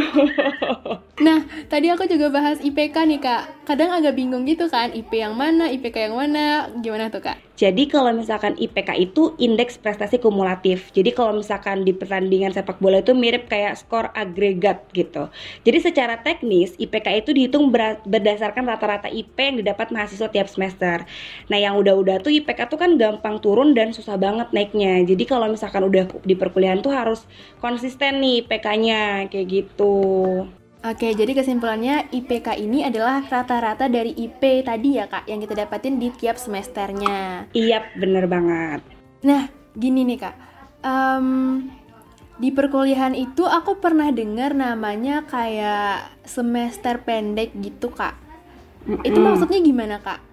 nah, 1.26 1.42
tadi 1.66 1.90
aku 1.90 2.06
juga 2.06 2.30
bahas 2.30 2.58
IPK 2.62 2.96
nih, 3.06 3.20
Kak. 3.22 3.66
Kadang 3.66 3.94
agak 3.94 4.18
bingung 4.18 4.46
gitu 4.46 4.66
kan, 4.66 4.90
IP 4.90 5.18
yang 5.18 5.38
mana, 5.38 5.70
IPK 5.70 6.10
yang 6.10 6.16
mana. 6.18 6.70
Gimana 6.82 7.10
tuh, 7.10 7.22
Kak? 7.22 7.47
Jadi 7.58 7.90
kalau 7.90 8.14
misalkan 8.14 8.54
IPK 8.54 9.10
itu 9.10 9.34
indeks 9.34 9.82
prestasi 9.82 10.22
kumulatif. 10.22 10.94
Jadi 10.94 11.10
kalau 11.10 11.42
misalkan 11.42 11.82
di 11.82 11.90
pertandingan 11.90 12.54
sepak 12.54 12.78
bola 12.78 13.02
itu 13.02 13.18
mirip 13.18 13.50
kayak 13.50 13.74
skor 13.74 14.14
agregat 14.14 14.86
gitu. 14.94 15.26
Jadi 15.66 15.78
secara 15.82 16.22
teknis 16.22 16.78
IPK 16.78 17.26
itu 17.26 17.30
dihitung 17.34 17.74
berdasarkan 18.06 18.62
rata-rata 18.62 19.10
IP 19.10 19.34
yang 19.34 19.58
didapat 19.58 19.90
mahasiswa 19.90 20.30
tiap 20.30 20.46
semester. 20.46 21.02
Nah, 21.50 21.58
yang 21.58 21.74
udah-udah 21.82 22.22
tuh 22.22 22.30
IPK 22.30 22.70
tuh 22.70 22.78
kan 22.78 22.94
gampang 22.94 23.42
turun 23.42 23.74
dan 23.74 23.90
susah 23.90 24.14
banget 24.14 24.54
naiknya. 24.54 25.02
Jadi 25.02 25.26
kalau 25.26 25.50
misalkan 25.50 25.82
udah 25.82 26.06
di 26.22 26.38
perkuliahan 26.38 26.78
tuh 26.78 26.94
harus 26.94 27.26
konsisten 27.58 28.22
nih 28.22 28.46
IPK-nya 28.46 29.26
kayak 29.34 29.46
gitu. 29.50 29.98
Oke, 30.78 31.10
jadi 31.10 31.34
kesimpulannya 31.34 32.06
IPK 32.14 32.54
ini 32.54 32.86
adalah 32.86 33.26
rata-rata 33.26 33.90
dari 33.90 34.14
IP 34.14 34.62
tadi 34.62 34.94
ya 34.94 35.10
kak, 35.10 35.26
yang 35.26 35.42
kita 35.42 35.66
dapatin 35.66 35.98
di 35.98 36.14
tiap 36.14 36.38
semesternya. 36.38 37.50
Iya, 37.50 37.82
bener 37.98 38.30
banget. 38.30 38.86
Nah, 39.26 39.50
gini 39.74 40.06
nih 40.06 40.22
kak, 40.22 40.36
um, 40.86 41.66
di 42.38 42.54
perkuliahan 42.54 43.18
itu 43.18 43.42
aku 43.42 43.82
pernah 43.82 44.14
dengar 44.14 44.54
namanya 44.54 45.26
kayak 45.26 46.14
semester 46.22 47.02
pendek 47.02 47.58
gitu 47.58 47.90
kak. 47.90 48.14
Mm 48.86 49.02
-mm. 49.02 49.08
Itu 49.10 49.18
maksudnya 49.18 49.58
gimana 49.58 49.98
kak? 49.98 50.27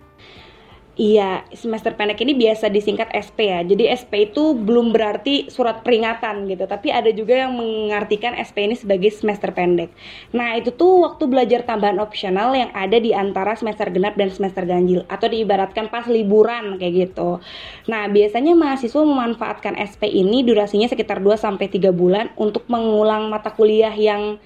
Iya, 0.96 1.44
semester 1.52 1.92
pendek 2.00 2.24
ini 2.24 2.32
biasa 2.40 2.72
disingkat 2.72 3.12
SP 3.12 3.52
ya. 3.52 3.60
Jadi 3.68 3.84
SP 3.92 4.32
itu 4.32 4.56
belum 4.56 4.96
berarti 4.96 5.52
surat 5.52 5.84
peringatan 5.84 6.48
gitu, 6.48 6.64
tapi 6.72 6.88
ada 6.88 7.12
juga 7.12 7.36
yang 7.36 7.52
mengartikan 7.52 8.32
SP 8.32 8.64
ini 8.64 8.80
sebagai 8.80 9.12
semester 9.12 9.52
pendek. 9.52 9.92
Nah, 10.32 10.56
itu 10.56 10.72
tuh 10.72 11.04
waktu 11.04 11.28
belajar 11.28 11.68
tambahan 11.68 12.00
opsional 12.00 12.56
yang 12.56 12.72
ada 12.72 12.96
di 12.96 13.12
antara 13.12 13.60
semester 13.60 13.92
genap 13.92 14.16
dan 14.16 14.32
semester 14.32 14.64
ganjil 14.64 15.04
atau 15.12 15.28
diibaratkan 15.28 15.92
pas 15.92 16.08
liburan 16.08 16.80
kayak 16.80 17.12
gitu. 17.12 17.44
Nah, 17.92 18.08
biasanya 18.08 18.56
mahasiswa 18.56 19.04
memanfaatkan 19.04 19.76
SP 19.76 20.08
ini 20.08 20.48
durasinya 20.48 20.88
sekitar 20.88 21.20
2 21.20 21.36
sampai 21.36 21.68
3 21.68 21.92
bulan 21.92 22.32
untuk 22.40 22.72
mengulang 22.72 23.28
mata 23.28 23.52
kuliah 23.52 23.92
yang 23.92 24.40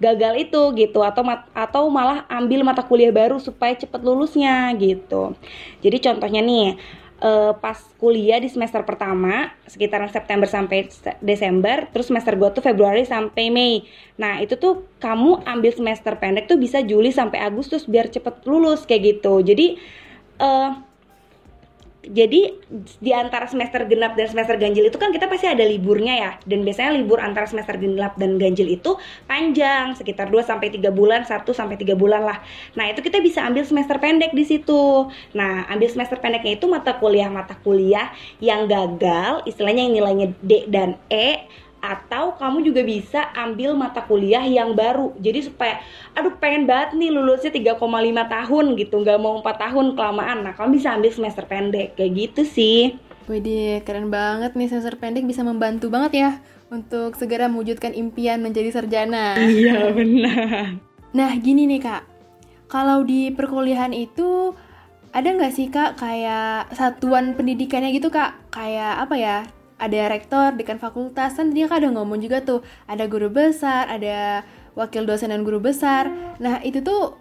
gagal 0.00 0.48
itu 0.48 0.60
gitu 0.80 1.04
atau 1.04 1.20
mat, 1.20 1.44
atau 1.52 1.86
malah 1.92 2.24
ambil 2.32 2.64
mata 2.64 2.80
kuliah 2.80 3.12
baru 3.12 3.36
supaya 3.36 3.76
cepet 3.76 4.00
lulusnya 4.00 4.72
gitu. 4.80 5.36
Jadi 5.84 5.96
contohnya 6.00 6.40
nih 6.40 6.80
uh, 7.20 7.52
pas 7.60 7.76
kuliah 8.00 8.40
di 8.40 8.48
semester 8.48 8.80
pertama 8.82 9.52
sekitaran 9.68 10.08
September 10.08 10.48
sampai 10.48 10.88
Desember, 11.20 11.86
terus 11.92 12.08
semester 12.08 12.32
gua 12.34 12.50
tuh 12.50 12.64
Februari 12.64 13.04
sampai 13.04 13.52
Mei. 13.52 13.84
Nah 14.16 14.40
itu 14.40 14.56
tuh 14.56 14.88
kamu 14.98 15.44
ambil 15.44 15.72
semester 15.76 16.16
pendek 16.16 16.48
tuh 16.48 16.56
bisa 16.56 16.80
Juli 16.80 17.12
sampai 17.12 17.44
Agustus 17.44 17.84
biar 17.84 18.08
cepet 18.08 18.40
lulus 18.48 18.88
kayak 18.88 19.20
gitu. 19.20 19.44
Jadi 19.44 19.76
uh, 20.40 20.89
jadi 22.00 22.56
di 22.96 23.12
antara 23.12 23.44
semester 23.44 23.84
genap 23.84 24.16
dan 24.16 24.24
semester 24.24 24.56
ganjil 24.56 24.88
itu 24.88 24.96
kan 24.96 25.12
kita 25.12 25.28
pasti 25.28 25.52
ada 25.52 25.60
liburnya 25.60 26.14
ya. 26.16 26.30
Dan 26.48 26.64
biasanya 26.64 26.96
libur 26.96 27.20
antara 27.20 27.44
semester 27.44 27.76
genap 27.76 28.16
dan 28.16 28.40
ganjil 28.40 28.72
itu 28.72 28.96
panjang 29.28 29.92
sekitar 29.92 30.32
2 30.32 30.40
sampai 30.40 30.72
3 30.72 30.88
bulan 30.88 31.28
1 31.28 31.44
sampai 31.52 31.76
3 31.76 31.92
bulan 32.00 32.24
lah. 32.24 32.40
Nah 32.72 32.88
itu 32.88 33.04
kita 33.04 33.20
bisa 33.20 33.44
ambil 33.44 33.68
semester 33.68 34.00
pendek 34.00 34.32
di 34.32 34.48
situ. 34.48 35.12
Nah 35.36 35.68
ambil 35.68 35.92
semester 35.92 36.16
pendeknya 36.16 36.56
itu 36.56 36.64
mata 36.72 36.96
kuliah 36.96 37.28
mata 37.28 37.52
kuliah 37.60 38.08
yang 38.40 38.64
gagal 38.64 39.44
istilahnya 39.44 39.84
yang 39.84 39.94
nilainya 40.00 40.26
D 40.40 40.72
dan 40.72 40.96
E 41.12 41.44
atau 41.80 42.36
kamu 42.36 42.64
juga 42.64 42.84
bisa 42.84 43.32
ambil 43.32 43.72
mata 43.72 44.04
kuliah 44.04 44.44
yang 44.44 44.76
baru. 44.76 45.16
Jadi 45.16 45.48
supaya 45.48 45.80
aduh 46.12 46.36
pengen 46.36 46.68
banget 46.68 46.96
nih 46.96 47.10
lulusnya 47.12 47.50
3,5 47.52 47.80
tahun 48.28 48.66
gitu. 48.76 48.94
Nggak 49.00 49.18
mau 49.18 49.40
4 49.40 49.64
tahun 49.68 49.86
kelamaan. 49.96 50.38
Nah 50.44 50.52
kamu 50.52 50.76
bisa 50.76 50.94
ambil 50.94 51.10
semester 51.10 51.44
pendek. 51.48 51.96
Kayak 51.96 52.12
gitu 52.14 52.42
sih. 52.44 53.00
Widih 53.26 53.80
keren 53.82 54.12
banget 54.12 54.52
nih 54.54 54.68
semester 54.68 54.96
pendek 55.00 55.24
bisa 55.24 55.40
membantu 55.40 55.88
banget 55.88 56.12
ya 56.14 56.30
untuk 56.70 57.18
segera 57.18 57.50
mewujudkan 57.50 57.96
impian 57.96 58.44
menjadi 58.44 58.70
sarjana. 58.70 59.34
Iya 59.40 59.90
benar. 59.90 60.78
Nah 61.10 61.30
gini 61.40 61.66
nih 61.66 61.80
kak. 61.82 62.02
Kalau 62.70 63.02
di 63.02 63.34
perkuliahan 63.34 63.90
itu 63.90 64.54
ada 65.10 65.26
nggak 65.26 65.54
sih 65.54 65.66
kak 65.74 65.98
kayak 65.98 66.70
satuan 66.70 67.34
pendidikannya 67.34 67.90
gitu 67.90 68.14
kak? 68.14 68.38
Kayak 68.54 69.06
apa 69.06 69.14
ya 69.18 69.36
ada 69.80 70.12
rektor, 70.12 70.52
dekan 70.52 70.76
fakultas, 70.76 71.40
kan 71.40 71.48
dia 71.56 71.64
kadang 71.64 71.96
ngomong 71.96 72.20
juga 72.20 72.44
tuh, 72.44 72.60
ada 72.84 73.08
guru 73.08 73.32
besar, 73.32 73.88
ada 73.88 74.44
wakil 74.76 75.08
dosen 75.08 75.32
dan 75.32 75.40
guru 75.40 75.58
besar. 75.58 76.12
Nah, 76.36 76.60
itu 76.60 76.84
tuh 76.84 77.16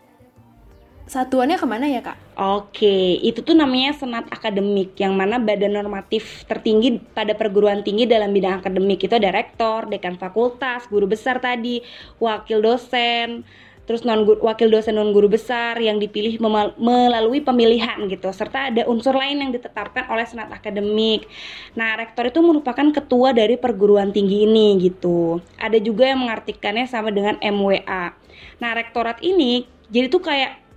satuannya 1.10 1.58
ke 1.58 1.66
mana 1.66 1.90
ya 1.90 2.06
kak? 2.06 2.20
Oke, 2.38 3.18
itu 3.26 3.42
tuh 3.42 3.58
namanya 3.58 3.98
senat 3.98 4.30
akademik, 4.30 4.94
yang 5.02 5.18
mana 5.18 5.42
badan 5.42 5.74
normatif 5.74 6.46
tertinggi 6.46 7.02
pada 7.02 7.34
perguruan 7.34 7.82
tinggi 7.82 8.06
dalam 8.06 8.30
bidang 8.30 8.62
akademik 8.62 9.02
itu 9.02 9.16
ada 9.18 9.34
rektor, 9.34 9.90
dekan 9.90 10.22
fakultas, 10.22 10.86
guru 10.86 11.10
besar 11.10 11.42
tadi, 11.42 11.82
wakil 12.22 12.62
dosen, 12.62 13.42
terus 13.90 14.06
non 14.06 14.22
wakil 14.22 14.70
dosen 14.70 15.02
non 15.02 15.10
guru 15.10 15.26
besar 15.26 15.74
yang 15.82 15.98
dipilih 15.98 16.38
melalui 16.78 17.42
pemilihan 17.42 17.98
gitu 18.06 18.30
serta 18.30 18.70
ada 18.70 18.86
unsur 18.86 19.18
lain 19.18 19.42
yang 19.42 19.50
ditetapkan 19.50 20.06
oleh 20.14 20.30
senat 20.30 20.54
akademik. 20.54 21.26
Nah, 21.74 21.98
rektor 21.98 22.30
itu 22.30 22.38
merupakan 22.46 22.86
ketua 22.94 23.34
dari 23.34 23.58
perguruan 23.58 24.14
tinggi 24.14 24.46
ini 24.46 24.78
gitu. 24.78 25.42
Ada 25.58 25.82
juga 25.82 26.06
yang 26.06 26.22
mengartikannya 26.22 26.86
sama 26.86 27.10
dengan 27.10 27.42
MWA. 27.42 28.14
Nah, 28.62 28.72
rektorat 28.78 29.26
ini 29.26 29.66
jadi 29.90 30.06
tuh 30.06 30.22
kayak 30.22 30.70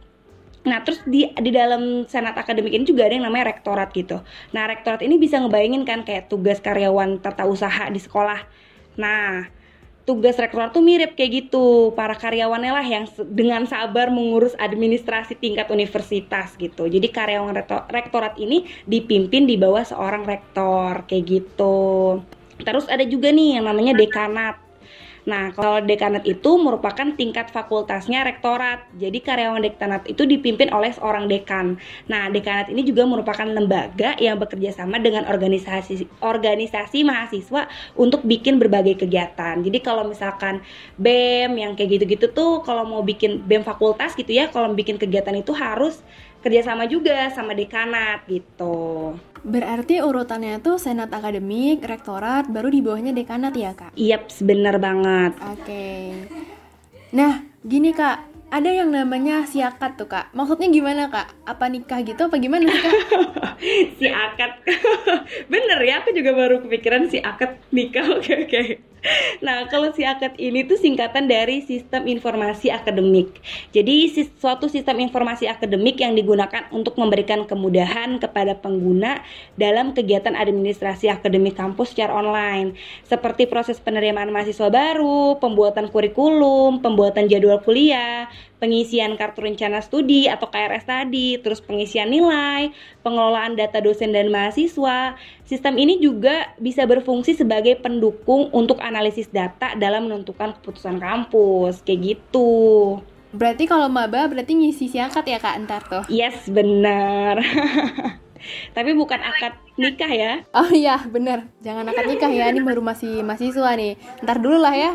Nah, 0.62 0.78
terus 0.86 1.02
di 1.02 1.26
di 1.26 1.50
dalam 1.50 2.06
senat 2.06 2.38
akademik 2.38 2.70
ini 2.70 2.86
juga 2.86 3.10
ada 3.10 3.18
yang 3.18 3.26
namanya 3.26 3.50
rektorat 3.50 3.90
gitu. 3.90 4.22
Nah, 4.54 4.70
rektorat 4.70 5.02
ini 5.02 5.18
bisa 5.18 5.42
ngebayangin 5.42 5.82
kan 5.82 6.06
kayak 6.06 6.30
tugas 6.30 6.62
karyawan 6.62 7.18
tata 7.18 7.50
usaha 7.50 7.90
di 7.90 7.98
sekolah. 7.98 8.46
Nah, 8.94 9.50
tugas 10.02 10.34
rektorat 10.34 10.74
tuh 10.74 10.82
mirip 10.82 11.14
kayak 11.14 11.46
gitu. 11.46 11.94
Para 11.94 12.18
karyawannya 12.18 12.72
lah 12.74 12.86
yang 12.86 13.04
dengan 13.30 13.66
sabar 13.66 14.10
mengurus 14.10 14.58
administrasi 14.58 15.38
tingkat 15.38 15.70
universitas 15.70 16.58
gitu. 16.58 16.90
Jadi 16.90 17.06
karyawan 17.10 17.54
rektorat 17.90 18.34
ini 18.38 18.66
dipimpin 18.86 19.46
di 19.46 19.54
bawah 19.54 19.86
seorang 19.86 20.26
rektor 20.26 21.06
kayak 21.06 21.24
gitu. 21.26 22.18
Terus 22.62 22.86
ada 22.86 23.02
juga 23.06 23.30
nih 23.30 23.58
yang 23.58 23.66
namanya 23.66 23.94
dekanat 23.98 24.58
Nah, 25.22 25.54
kalau 25.54 25.78
dekanat 25.78 26.26
itu 26.26 26.50
merupakan 26.58 27.06
tingkat 27.14 27.54
fakultasnya 27.54 28.26
rektorat. 28.26 28.82
Jadi 28.98 29.22
karyawan 29.22 29.62
dekanat 29.62 30.02
itu 30.10 30.26
dipimpin 30.26 30.74
oleh 30.74 30.90
seorang 30.90 31.30
dekan. 31.30 31.78
Nah, 32.10 32.26
dekanat 32.26 32.66
ini 32.74 32.82
juga 32.82 33.06
merupakan 33.06 33.46
lembaga 33.46 34.18
yang 34.18 34.42
bekerja 34.42 34.74
sama 34.74 34.98
dengan 34.98 35.22
organisasi 35.30 36.10
organisasi 36.18 37.06
mahasiswa 37.06 37.70
untuk 37.94 38.26
bikin 38.26 38.58
berbagai 38.58 39.06
kegiatan. 39.06 39.62
Jadi 39.62 39.78
kalau 39.78 40.02
misalkan 40.10 40.58
BEM 40.98 41.54
yang 41.54 41.72
kayak 41.78 42.02
gitu-gitu 42.02 42.26
tuh 42.34 42.66
kalau 42.66 42.82
mau 42.82 43.02
bikin 43.06 43.46
BEM 43.46 43.62
fakultas 43.62 44.18
gitu 44.18 44.34
ya, 44.34 44.50
kalau 44.50 44.74
bikin 44.74 44.98
kegiatan 44.98 45.38
itu 45.38 45.54
harus 45.54 46.02
kerjasama 46.42 46.90
juga 46.90 47.30
sama 47.30 47.54
dekanat 47.54 48.26
gitu. 48.26 49.14
Berarti 49.42 49.98
urutannya 49.98 50.62
tuh 50.62 50.78
senat 50.78 51.10
akademik, 51.10 51.82
rektorat, 51.82 52.46
baru 52.46 52.70
di 52.70 52.78
bawahnya 52.78 53.10
dekanat 53.10 53.54
ya 53.58 53.74
kak? 53.74 53.90
Iya, 53.98 54.22
yep, 54.22 54.30
bener 54.42 54.78
banget. 54.78 55.32
Oke. 55.50 55.62
Okay. 55.66 56.02
Nah, 57.14 57.42
gini 57.66 57.90
kak, 57.90 58.31
ada 58.52 58.68
yang 58.68 58.92
namanya 58.92 59.48
si 59.48 59.64
akad 59.64 59.96
tuh 59.96 60.12
kak. 60.12 60.28
Maksudnya 60.36 60.68
gimana 60.68 61.08
kak? 61.08 61.32
Apa 61.48 61.72
nikah 61.72 62.04
gitu 62.04 62.28
apa 62.28 62.36
gimana 62.36 62.68
sih 62.68 62.82
kak? 62.84 62.96
si 63.98 64.06
akad. 64.12 64.60
Bener 65.52 65.80
ya, 65.80 66.04
aku 66.04 66.12
juga 66.12 66.36
baru 66.36 66.60
kepikiran 66.60 67.08
si 67.08 67.16
akad 67.24 67.56
nikah. 67.72 68.04
Oke 68.20 68.44
oke. 68.44 68.92
Nah, 69.42 69.66
kalau 69.66 69.90
si 69.90 70.06
akad 70.06 70.38
ini 70.38 70.62
tuh 70.62 70.78
singkatan 70.78 71.26
dari 71.26 71.66
sistem 71.66 72.06
informasi 72.06 72.70
akademik. 72.70 73.34
Jadi 73.74 74.06
suatu 74.38 74.70
sistem 74.70 75.02
informasi 75.02 75.50
akademik 75.50 75.98
yang 75.98 76.14
digunakan 76.14 76.70
untuk 76.70 76.94
memberikan 76.94 77.42
kemudahan 77.42 78.22
kepada 78.22 78.54
pengguna 78.54 79.26
dalam 79.58 79.90
kegiatan 79.90 80.38
administrasi 80.38 81.10
akademik 81.10 81.58
kampus 81.58 81.90
secara 81.90 82.14
online, 82.14 82.78
seperti 83.02 83.50
proses 83.50 83.82
penerimaan 83.82 84.30
mahasiswa 84.30 84.70
baru, 84.70 85.42
pembuatan 85.42 85.90
kurikulum, 85.90 86.78
pembuatan 86.78 87.26
jadwal 87.26 87.58
kuliah, 87.58 88.30
pengisian 88.62 89.18
kartu 89.18 89.42
rencana 89.42 89.82
studi 89.82 90.30
atau 90.30 90.46
KRS 90.46 90.86
tadi, 90.86 91.34
terus 91.42 91.58
pengisian 91.58 92.14
nilai, 92.14 92.70
pengelolaan 93.02 93.58
data 93.58 93.82
dosen 93.82 94.14
dan 94.14 94.30
mahasiswa. 94.30 95.18
Sistem 95.42 95.74
ini 95.82 95.98
juga 95.98 96.54
bisa 96.62 96.86
berfungsi 96.86 97.34
sebagai 97.34 97.82
pendukung 97.82 98.54
untuk 98.54 98.78
analisis 98.78 99.26
data 99.26 99.74
dalam 99.74 100.06
menentukan 100.06 100.54
keputusan 100.62 101.02
kampus, 101.02 101.82
kayak 101.82 102.14
gitu. 102.14 103.02
Berarti 103.34 103.64
kalau 103.64 103.90
maba 103.90 104.28
berarti 104.30 104.54
ngisi 104.54 104.92
siakat 104.92 105.24
ya 105.26 105.38
kak 105.42 105.56
ntar 105.66 105.82
tuh? 105.88 106.04
Yes, 106.06 106.46
benar. 106.46 107.40
Tapi 108.76 108.90
bukan 108.94 109.22
akad 109.22 109.54
nikah 109.78 110.12
ya. 110.12 110.32
Oh 110.54 110.70
iya, 110.70 111.02
bener. 111.06 111.50
Jangan 111.62 111.88
akad 111.88 112.10
nikah 112.10 112.28
ya, 112.28 112.50
ini 112.50 112.60
baru 112.60 112.82
masih 112.82 113.22
mahasiswa 113.22 113.70
nih. 113.78 113.96
Ntar 114.22 114.38
dulu 114.42 114.58
lah 114.60 114.74
ya 114.74 114.92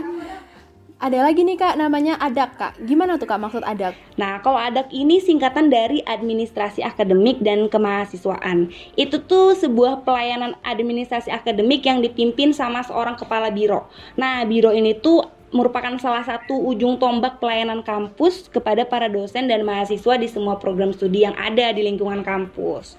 ada 0.98 1.22
lagi 1.22 1.46
nih 1.46 1.62
kak 1.62 1.78
namanya 1.78 2.18
ADAK 2.18 2.52
kak. 2.58 2.74
Gimana 2.82 3.22
tuh 3.22 3.30
kak 3.30 3.38
maksud 3.38 3.62
ADAK? 3.62 4.18
Nah 4.18 4.42
kalau 4.42 4.58
ADAK 4.58 4.90
ini 4.90 5.22
singkatan 5.22 5.70
dari 5.70 6.02
administrasi 6.02 6.82
akademik 6.82 7.38
dan 7.46 7.70
kemahasiswaan. 7.70 8.74
Itu 8.98 9.22
tuh 9.30 9.54
sebuah 9.54 10.02
pelayanan 10.02 10.58
administrasi 10.66 11.30
akademik 11.30 11.86
yang 11.86 12.02
dipimpin 12.02 12.50
sama 12.50 12.82
seorang 12.82 13.14
kepala 13.14 13.54
biro. 13.54 13.86
Nah 14.18 14.42
biro 14.50 14.74
ini 14.74 14.98
tuh 14.98 15.22
merupakan 15.54 15.96
salah 16.02 16.26
satu 16.26 16.58
ujung 16.60 17.00
tombak 17.00 17.40
pelayanan 17.40 17.86
kampus 17.86 18.50
kepada 18.50 18.84
para 18.84 19.08
dosen 19.08 19.48
dan 19.48 19.64
mahasiswa 19.64 20.18
di 20.20 20.28
semua 20.28 20.58
program 20.58 20.92
studi 20.92 21.24
yang 21.24 21.38
ada 21.38 21.72
di 21.78 21.86
lingkungan 21.86 22.26
kampus. 22.26 22.98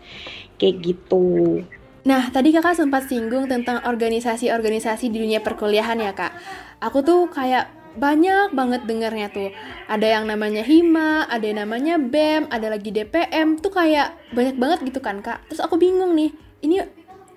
Kayak 0.57 0.75
gitu. 0.81 1.61
Nah, 2.09 2.33
tadi 2.33 2.57
kakak 2.57 2.73
sempat 2.73 3.05
singgung 3.05 3.53
tentang 3.53 3.85
organisasi-organisasi 3.85 5.13
di 5.13 5.21
dunia 5.21 5.45
perkuliahan 5.45 6.01
ya 6.01 6.17
kak. 6.17 6.33
Aku 6.81 7.05
tuh 7.05 7.29
kayak 7.29 7.78
banyak 7.97 8.53
banget 8.53 8.85
dengarnya 8.85 9.33
tuh. 9.33 9.51
Ada 9.89 10.21
yang 10.21 10.25
namanya 10.29 10.61
hima 10.67 11.25
ada 11.31 11.45
yang 11.47 11.65
namanya 11.65 11.97
bem 11.97 12.45
ada 12.53 12.69
lagi 12.69 12.93
dpm 12.93 13.63
tuh 13.63 13.73
kayak 13.73 14.13
banyak 14.37 14.57
banget 14.61 14.79
gitu 14.93 15.01
kan 15.01 15.25
kak. 15.25 15.41
Terus 15.49 15.65
aku 15.65 15.81
bingung 15.81 16.13
nih 16.13 16.35
ini 16.61 16.83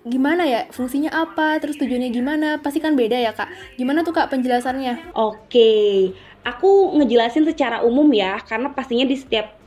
gimana 0.01 0.43
ya? 0.49 0.65
Fungsinya 0.73 1.13
apa? 1.13 1.61
Terus 1.61 1.77
tujuannya 1.77 2.09
gimana? 2.09 2.57
Pasti 2.59 2.81
kan 2.81 2.97
beda 2.97 3.17
ya 3.21 3.31
kak. 3.37 3.77
Gimana 3.77 4.01
tuh 4.01 4.13
kak 4.17 4.33
penjelasannya? 4.33 5.13
Oke. 5.13 6.11
Aku 6.41 6.97
ngejelasin 6.97 7.45
secara 7.45 7.85
umum 7.85 8.09
ya 8.09 8.41
karena 8.41 8.73
pastinya 8.73 9.05
di 9.05 9.13
setiap 9.13 9.61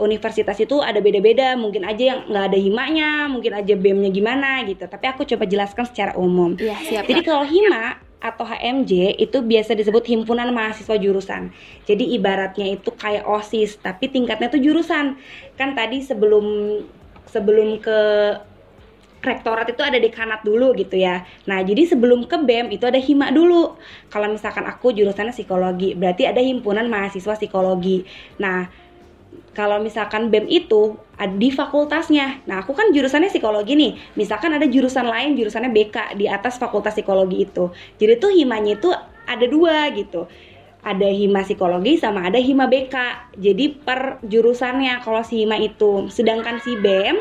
universitas 0.00 0.56
itu 0.60 0.80
ada 0.80 0.96
beda-beda. 1.00 1.56
Mungkin 1.60 1.84
aja 1.84 2.16
yang 2.16 2.20
nggak 2.28 2.44
ada 2.52 2.58
himanya 2.58 3.10
mungkin 3.28 3.52
aja 3.52 3.76
bemnya 3.76 4.08
gimana 4.08 4.64
gitu. 4.64 4.88
Tapi 4.88 5.04
aku 5.12 5.28
coba 5.28 5.44
jelaskan 5.44 5.84
secara 5.84 6.12
umum. 6.16 6.56
Iya 6.56 6.76
siap 6.80 7.04
jadi 7.04 7.20
kalau 7.20 7.44
hima 7.44 8.00
atau 8.26 8.42
HMJ 8.42 9.22
itu 9.22 9.38
biasa 9.42 9.78
disebut 9.78 10.02
himpunan 10.06 10.50
mahasiswa 10.50 10.96
jurusan. 10.98 11.54
Jadi 11.86 12.18
ibaratnya 12.18 12.66
itu 12.74 12.90
kayak 12.90 13.22
OSIS, 13.24 13.78
tapi 13.78 14.10
tingkatnya 14.10 14.50
itu 14.50 14.58
jurusan. 14.70 15.14
Kan 15.54 15.78
tadi 15.78 16.02
sebelum 16.02 16.44
sebelum 17.30 17.78
ke 17.78 17.98
rektorat 19.26 19.66
itu 19.66 19.82
ada 19.82 19.98
dekanat 19.98 20.46
dulu 20.46 20.70
gitu 20.78 20.94
ya. 20.94 21.26
Nah, 21.50 21.58
jadi 21.66 21.82
sebelum 21.90 22.30
ke 22.30 22.38
BEM 22.38 22.70
itu 22.70 22.86
ada 22.86 23.00
hima 23.02 23.34
dulu. 23.34 23.74
Kalau 24.06 24.30
misalkan 24.30 24.62
aku 24.70 24.94
jurusannya 24.94 25.34
psikologi, 25.34 25.98
berarti 25.98 26.30
ada 26.30 26.38
himpunan 26.38 26.86
mahasiswa 26.86 27.34
psikologi. 27.34 28.06
Nah, 28.38 28.70
kalau 29.56 29.80
misalkan 29.80 30.28
BEM 30.28 30.44
itu 30.52 31.00
di 31.40 31.48
fakultasnya. 31.48 32.44
Nah, 32.44 32.60
aku 32.60 32.76
kan 32.76 32.92
jurusannya 32.92 33.32
psikologi 33.32 33.72
nih. 33.72 33.96
Misalkan 34.20 34.52
ada 34.52 34.68
jurusan 34.68 35.08
lain, 35.08 35.32
jurusannya 35.32 35.72
BK 35.72 36.20
di 36.20 36.28
atas 36.28 36.60
fakultas 36.60 36.92
psikologi 36.92 37.48
itu. 37.48 37.72
Jadi 37.96 38.20
tuh 38.20 38.36
himanya 38.36 38.76
itu 38.76 38.92
ada 39.24 39.46
dua 39.48 39.88
gitu. 39.96 40.28
Ada 40.84 41.08
hima 41.08 41.42
psikologi 41.42 41.96
sama 41.96 42.28
ada 42.28 42.36
hima 42.36 42.68
BK. 42.68 42.94
Jadi 43.40 43.80
per 43.80 44.20
jurusannya 44.20 45.00
kalau 45.00 45.24
si 45.24 45.42
hima 45.42 45.56
itu. 45.56 46.04
Sedangkan 46.12 46.60
si 46.60 46.76
BEM, 46.76 47.16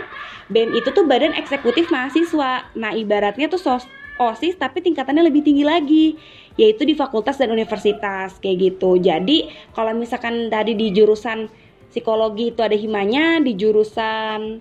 BEM 0.52 0.76
itu 0.76 0.92
tuh 0.92 1.08
badan 1.08 1.32
eksekutif 1.40 1.88
mahasiswa. 1.88 2.68
Nah, 2.76 2.92
ibaratnya 2.92 3.48
tuh 3.48 3.64
sos 3.64 3.88
OSIS 4.16 4.56
tapi 4.56 4.80
tingkatannya 4.80 5.28
lebih 5.28 5.44
tinggi 5.44 5.68
lagi 5.68 6.16
yaitu 6.56 6.88
di 6.88 6.96
fakultas 6.96 7.36
dan 7.36 7.52
universitas 7.52 8.40
kayak 8.40 8.58
gitu. 8.60 8.96
Jadi 8.96 9.52
kalau 9.76 9.92
misalkan 9.92 10.48
tadi 10.48 10.72
di 10.72 10.92
jurusan 10.96 11.52
psikologi 11.96 12.52
itu 12.52 12.60
ada 12.60 12.76
himanya, 12.76 13.40
di 13.40 13.56
jurusan 13.56 14.60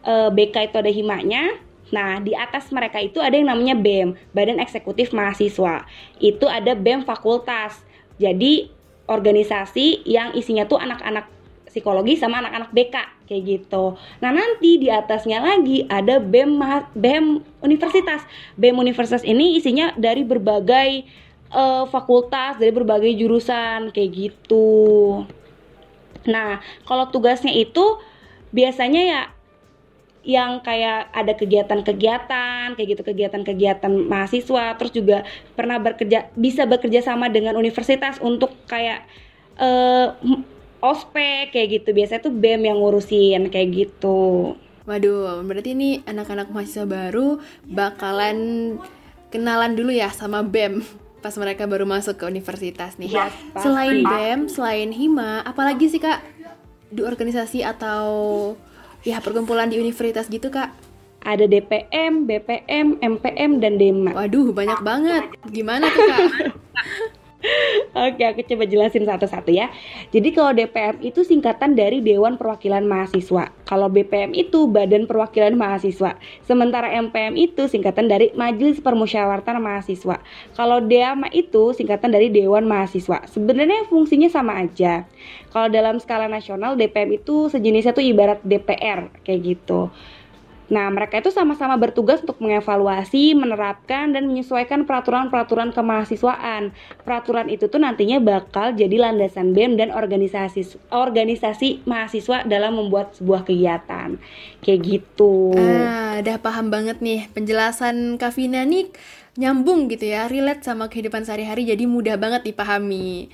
e, 0.00 0.12
eh, 0.16 0.30
BK 0.32 0.72
itu 0.72 0.76
ada 0.80 0.88
himanya. 0.88 1.60
Nah, 1.92 2.24
di 2.24 2.32
atas 2.32 2.72
mereka 2.72 2.96
itu 3.04 3.20
ada 3.20 3.36
yang 3.36 3.52
namanya 3.52 3.76
BEM, 3.76 4.16
Badan 4.32 4.56
Eksekutif 4.56 5.12
Mahasiswa. 5.12 5.84
Itu 6.16 6.48
ada 6.48 6.72
BEM 6.72 7.04
fakultas. 7.04 7.84
Jadi 8.16 8.72
organisasi 9.04 10.08
yang 10.08 10.32
isinya 10.32 10.64
tuh 10.64 10.80
anak-anak 10.80 11.28
psikologi 11.66 12.16
sama 12.16 12.40
anak-anak 12.40 12.70
BK 12.72 12.96
kayak 13.28 13.42
gitu. 13.44 13.98
Nah, 14.24 14.30
nanti 14.32 14.80
di 14.80 14.88
atasnya 14.88 15.44
lagi 15.44 15.84
ada 15.90 16.16
BEM 16.16 16.56
BEM 16.96 17.44
universitas. 17.60 18.24
BEM 18.56 18.80
universitas 18.80 19.20
ini 19.26 19.60
isinya 19.60 19.92
dari 19.98 20.24
berbagai 20.24 21.04
uh, 21.52 21.84
fakultas, 21.90 22.56
dari 22.56 22.72
berbagai 22.72 23.12
jurusan 23.18 23.90
kayak 23.90 24.10
gitu. 24.14 24.68
Nah, 26.28 26.60
kalau 26.84 27.08
tugasnya 27.08 27.52
itu 27.54 28.00
biasanya 28.50 29.02
ya 29.06 29.22
yang 30.20 30.60
kayak 30.60 31.08
ada 31.16 31.32
kegiatan-kegiatan 31.32 32.76
kayak 32.76 32.88
gitu 32.92 33.02
kegiatan-kegiatan 33.08 33.88
mahasiswa 34.04 34.76
terus 34.76 34.92
juga 34.92 35.24
pernah 35.56 35.80
bekerja 35.80 36.28
bisa 36.36 36.68
bekerja 36.68 37.00
sama 37.00 37.32
dengan 37.32 37.56
universitas 37.56 38.20
untuk 38.20 38.52
kayak 38.68 39.08
uh, 39.56 40.12
ospek 40.84 41.56
kayak 41.56 41.80
gitu. 41.80 41.96
Biasanya 41.96 42.20
tuh 42.20 42.34
bem 42.36 42.60
yang 42.60 42.80
ngurusin 42.80 43.48
kayak 43.48 43.68
gitu. 43.72 44.56
Waduh 44.84 45.40
berarti 45.44 45.72
ini 45.72 46.04
anak-anak 46.04 46.52
mahasiswa 46.52 46.84
baru 46.84 47.40
bakalan 47.64 48.76
kenalan 49.32 49.72
dulu 49.72 49.94
ya 49.94 50.12
sama 50.12 50.44
bem 50.44 50.84
pas 51.20 51.36
mereka 51.36 51.68
baru 51.68 51.84
masuk 51.84 52.16
ke 52.16 52.24
universitas 52.26 52.96
nih. 52.96 53.12
Yes, 53.12 53.32
selain 53.60 54.02
BEM, 54.02 54.40
selain 54.48 54.90
HIMA, 54.90 55.44
apalagi 55.44 55.86
sih 55.92 56.00
Kak 56.00 56.24
di 56.90 57.06
organisasi 57.06 57.62
atau 57.62 58.02
ya 59.06 59.22
perkumpulan 59.22 59.70
di 59.70 59.78
universitas 59.78 60.26
gitu 60.26 60.50
Kak? 60.50 60.72
Ada 61.20 61.44
DPM, 61.44 62.24
BPM, 62.24 62.96
MPM, 62.96 63.60
dan 63.60 63.76
DEMA. 63.76 64.16
Waduh, 64.16 64.56
banyak 64.56 64.80
banget. 64.80 65.24
Gimana 65.52 65.92
tuh 65.92 66.02
Kak? 66.08 66.20
Oke, 67.90 68.22
aku 68.22 68.44
coba 68.44 68.68
jelasin 68.68 69.08
satu-satu 69.08 69.48
ya. 69.48 69.72
Jadi 70.12 70.28
kalau 70.36 70.52
DPM 70.52 71.00
itu 71.00 71.24
singkatan 71.24 71.72
dari 71.72 72.04
Dewan 72.04 72.36
Perwakilan 72.36 72.84
Mahasiswa. 72.84 73.48
Kalau 73.64 73.88
BPM 73.88 74.36
itu 74.36 74.68
Badan 74.68 75.08
Perwakilan 75.08 75.56
Mahasiswa. 75.56 76.20
Sementara 76.44 76.92
MPM 76.92 77.40
itu 77.40 77.66
singkatan 77.66 78.12
dari 78.12 78.30
Majelis 78.36 78.78
Permusyawaratan 78.84 79.56
Mahasiswa. 79.56 80.20
Kalau 80.52 80.78
DEAMA 80.84 81.32
itu 81.32 81.72
singkatan 81.72 82.12
dari 82.12 82.28
Dewan 82.28 82.68
Mahasiswa. 82.68 83.24
Sebenarnya 83.24 83.88
fungsinya 83.88 84.28
sama 84.28 84.60
aja. 84.60 85.08
Kalau 85.50 85.66
dalam 85.72 85.96
skala 85.98 86.28
nasional 86.28 86.76
DPM 86.76 87.18
itu 87.18 87.48
sejenisnya 87.48 87.96
tuh 87.96 88.04
ibarat 88.04 88.44
DPR 88.44 89.10
kayak 89.24 89.40
gitu. 89.42 89.88
Nah, 90.70 90.86
mereka 90.88 91.18
itu 91.18 91.34
sama-sama 91.34 91.74
bertugas 91.74 92.22
untuk 92.22 92.38
mengevaluasi, 92.38 93.34
menerapkan, 93.34 94.14
dan 94.14 94.30
menyesuaikan 94.30 94.86
peraturan-peraturan 94.86 95.74
kemahasiswaan. 95.74 96.70
Peraturan 97.02 97.50
itu 97.50 97.66
tuh 97.66 97.82
nantinya 97.82 98.22
bakal 98.22 98.70
jadi 98.78 99.10
landasan 99.10 99.50
BEM 99.50 99.74
dan 99.74 99.90
organisasi 99.90 100.78
organisasi 100.94 101.82
mahasiswa 101.84 102.46
dalam 102.46 102.78
membuat 102.78 103.18
sebuah 103.18 103.42
kegiatan. 103.42 104.14
Kayak 104.62 104.80
gitu. 104.86 105.58
Ah, 105.58 106.22
udah 106.22 106.38
paham 106.38 106.70
banget 106.70 107.02
nih 107.02 107.26
penjelasan 107.34 108.14
Kavina 108.14 108.62
nih 108.62 108.94
nyambung 109.34 109.90
gitu 109.90 110.06
ya, 110.06 110.30
relate 110.30 110.62
sama 110.62 110.86
kehidupan 110.86 111.26
sehari-hari 111.26 111.66
jadi 111.66 111.82
mudah 111.86 112.14
banget 112.14 112.46
dipahami. 112.46 113.30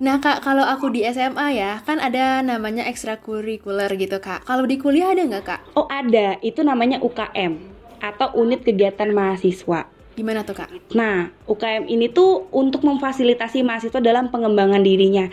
Nah 0.00 0.16
kak, 0.22 0.40
kalau 0.40 0.64
aku 0.64 0.88
di 0.88 1.04
SMA 1.04 1.52
ya, 1.52 1.84
kan 1.84 2.00
ada 2.00 2.40
namanya 2.40 2.88
ekstrakurikuler 2.88 3.92
gitu 4.00 4.16
kak. 4.22 4.48
Kalau 4.48 4.64
di 4.64 4.80
kuliah 4.80 5.12
ada 5.12 5.20
nggak 5.26 5.44
kak? 5.44 5.60
Oh 5.76 5.84
ada, 5.90 6.40
itu 6.40 6.64
namanya 6.64 7.02
UKM 7.04 7.60
atau 8.00 8.32
Unit 8.40 8.64
Kegiatan 8.64 9.12
Mahasiswa. 9.12 9.84
Gimana 10.12 10.44
tuh 10.44 10.56
kak? 10.56 10.68
Nah, 10.92 11.32
UKM 11.48 11.88
ini 11.88 12.12
tuh 12.12 12.48
untuk 12.52 12.84
memfasilitasi 12.84 13.64
mahasiswa 13.64 14.00
dalam 14.00 14.28
pengembangan 14.28 14.84
dirinya. 14.84 15.24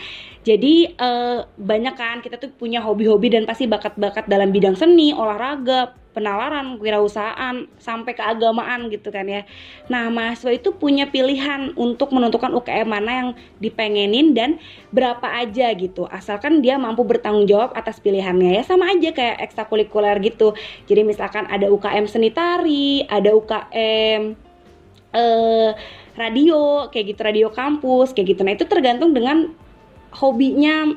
Jadi 0.47 0.87
eh, 0.87 1.39
banyak 1.43 1.95
kan 1.99 2.23
kita 2.23 2.39
tuh 2.39 2.55
punya 2.55 2.79
hobi-hobi 2.79 3.27
dan 3.27 3.43
pasti 3.43 3.67
bakat-bakat 3.67 4.31
dalam 4.31 4.55
bidang 4.55 4.79
seni, 4.79 5.11
olahraga, 5.11 5.91
penalaran, 6.19 6.75
kewirausahaan, 6.75 7.65
sampai 7.79 8.11
keagamaan 8.13 8.91
gitu 8.91 9.09
kan 9.09 9.23
ya. 9.25 9.47
Nah, 9.87 10.11
mahasiswa 10.11 10.51
itu 10.51 10.75
punya 10.75 11.07
pilihan 11.07 11.71
untuk 11.79 12.11
menentukan 12.11 12.51
UKM 12.59 12.85
mana 12.85 13.11
yang 13.11 13.29
dipengenin 13.63 14.35
dan 14.35 14.59
berapa 14.91 15.25
aja 15.25 15.71
gitu. 15.73 16.05
Asalkan 16.11 16.59
dia 16.59 16.75
mampu 16.75 17.07
bertanggung 17.07 17.47
jawab 17.47 17.71
atas 17.73 18.03
pilihannya 18.03 18.59
ya 18.59 18.63
sama 18.67 18.91
aja 18.91 19.15
kayak 19.15 19.39
ekstrakurikuler 19.47 20.19
gitu. 20.19 20.51
Jadi 20.85 21.01
misalkan 21.07 21.47
ada 21.47 21.71
UKM 21.71 22.05
seni 22.05 22.29
tari, 22.29 23.07
ada 23.07 23.31
UKM 23.31 24.49
eh, 25.13 25.71
radio 26.19 26.91
kayak 26.91 27.15
gitu 27.15 27.21
radio 27.23 27.47
kampus 27.49 28.11
kayak 28.11 28.35
gitu 28.35 28.41
nah 28.43 28.53
itu 28.53 28.67
tergantung 28.67 29.15
dengan 29.15 29.55
hobinya 30.11 30.93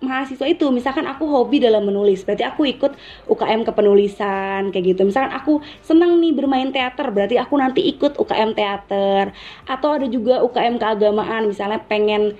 mahasiswa 0.00 0.46
itu. 0.48 0.66
Misalkan 0.68 1.08
aku 1.08 1.24
hobi 1.24 1.62
dalam 1.62 1.84
menulis 1.88 2.22
berarti 2.22 2.44
aku 2.44 2.68
ikut 2.68 2.92
UKM 3.28 3.64
kepenulisan 3.64 4.68
kayak 4.72 4.84
gitu. 4.96 5.02
Misalkan 5.08 5.32
aku 5.32 5.64
senang 5.80 6.20
nih 6.20 6.32
bermain 6.36 6.68
teater 6.72 7.08
berarti 7.12 7.40
aku 7.40 7.54
nanti 7.56 7.80
ikut 7.86 8.20
UKM 8.20 8.52
teater. 8.52 9.32
Atau 9.64 9.96
ada 9.96 10.06
juga 10.08 10.44
UKM 10.44 10.76
keagamaan 10.76 11.48
misalnya 11.48 11.80
pengen 11.84 12.36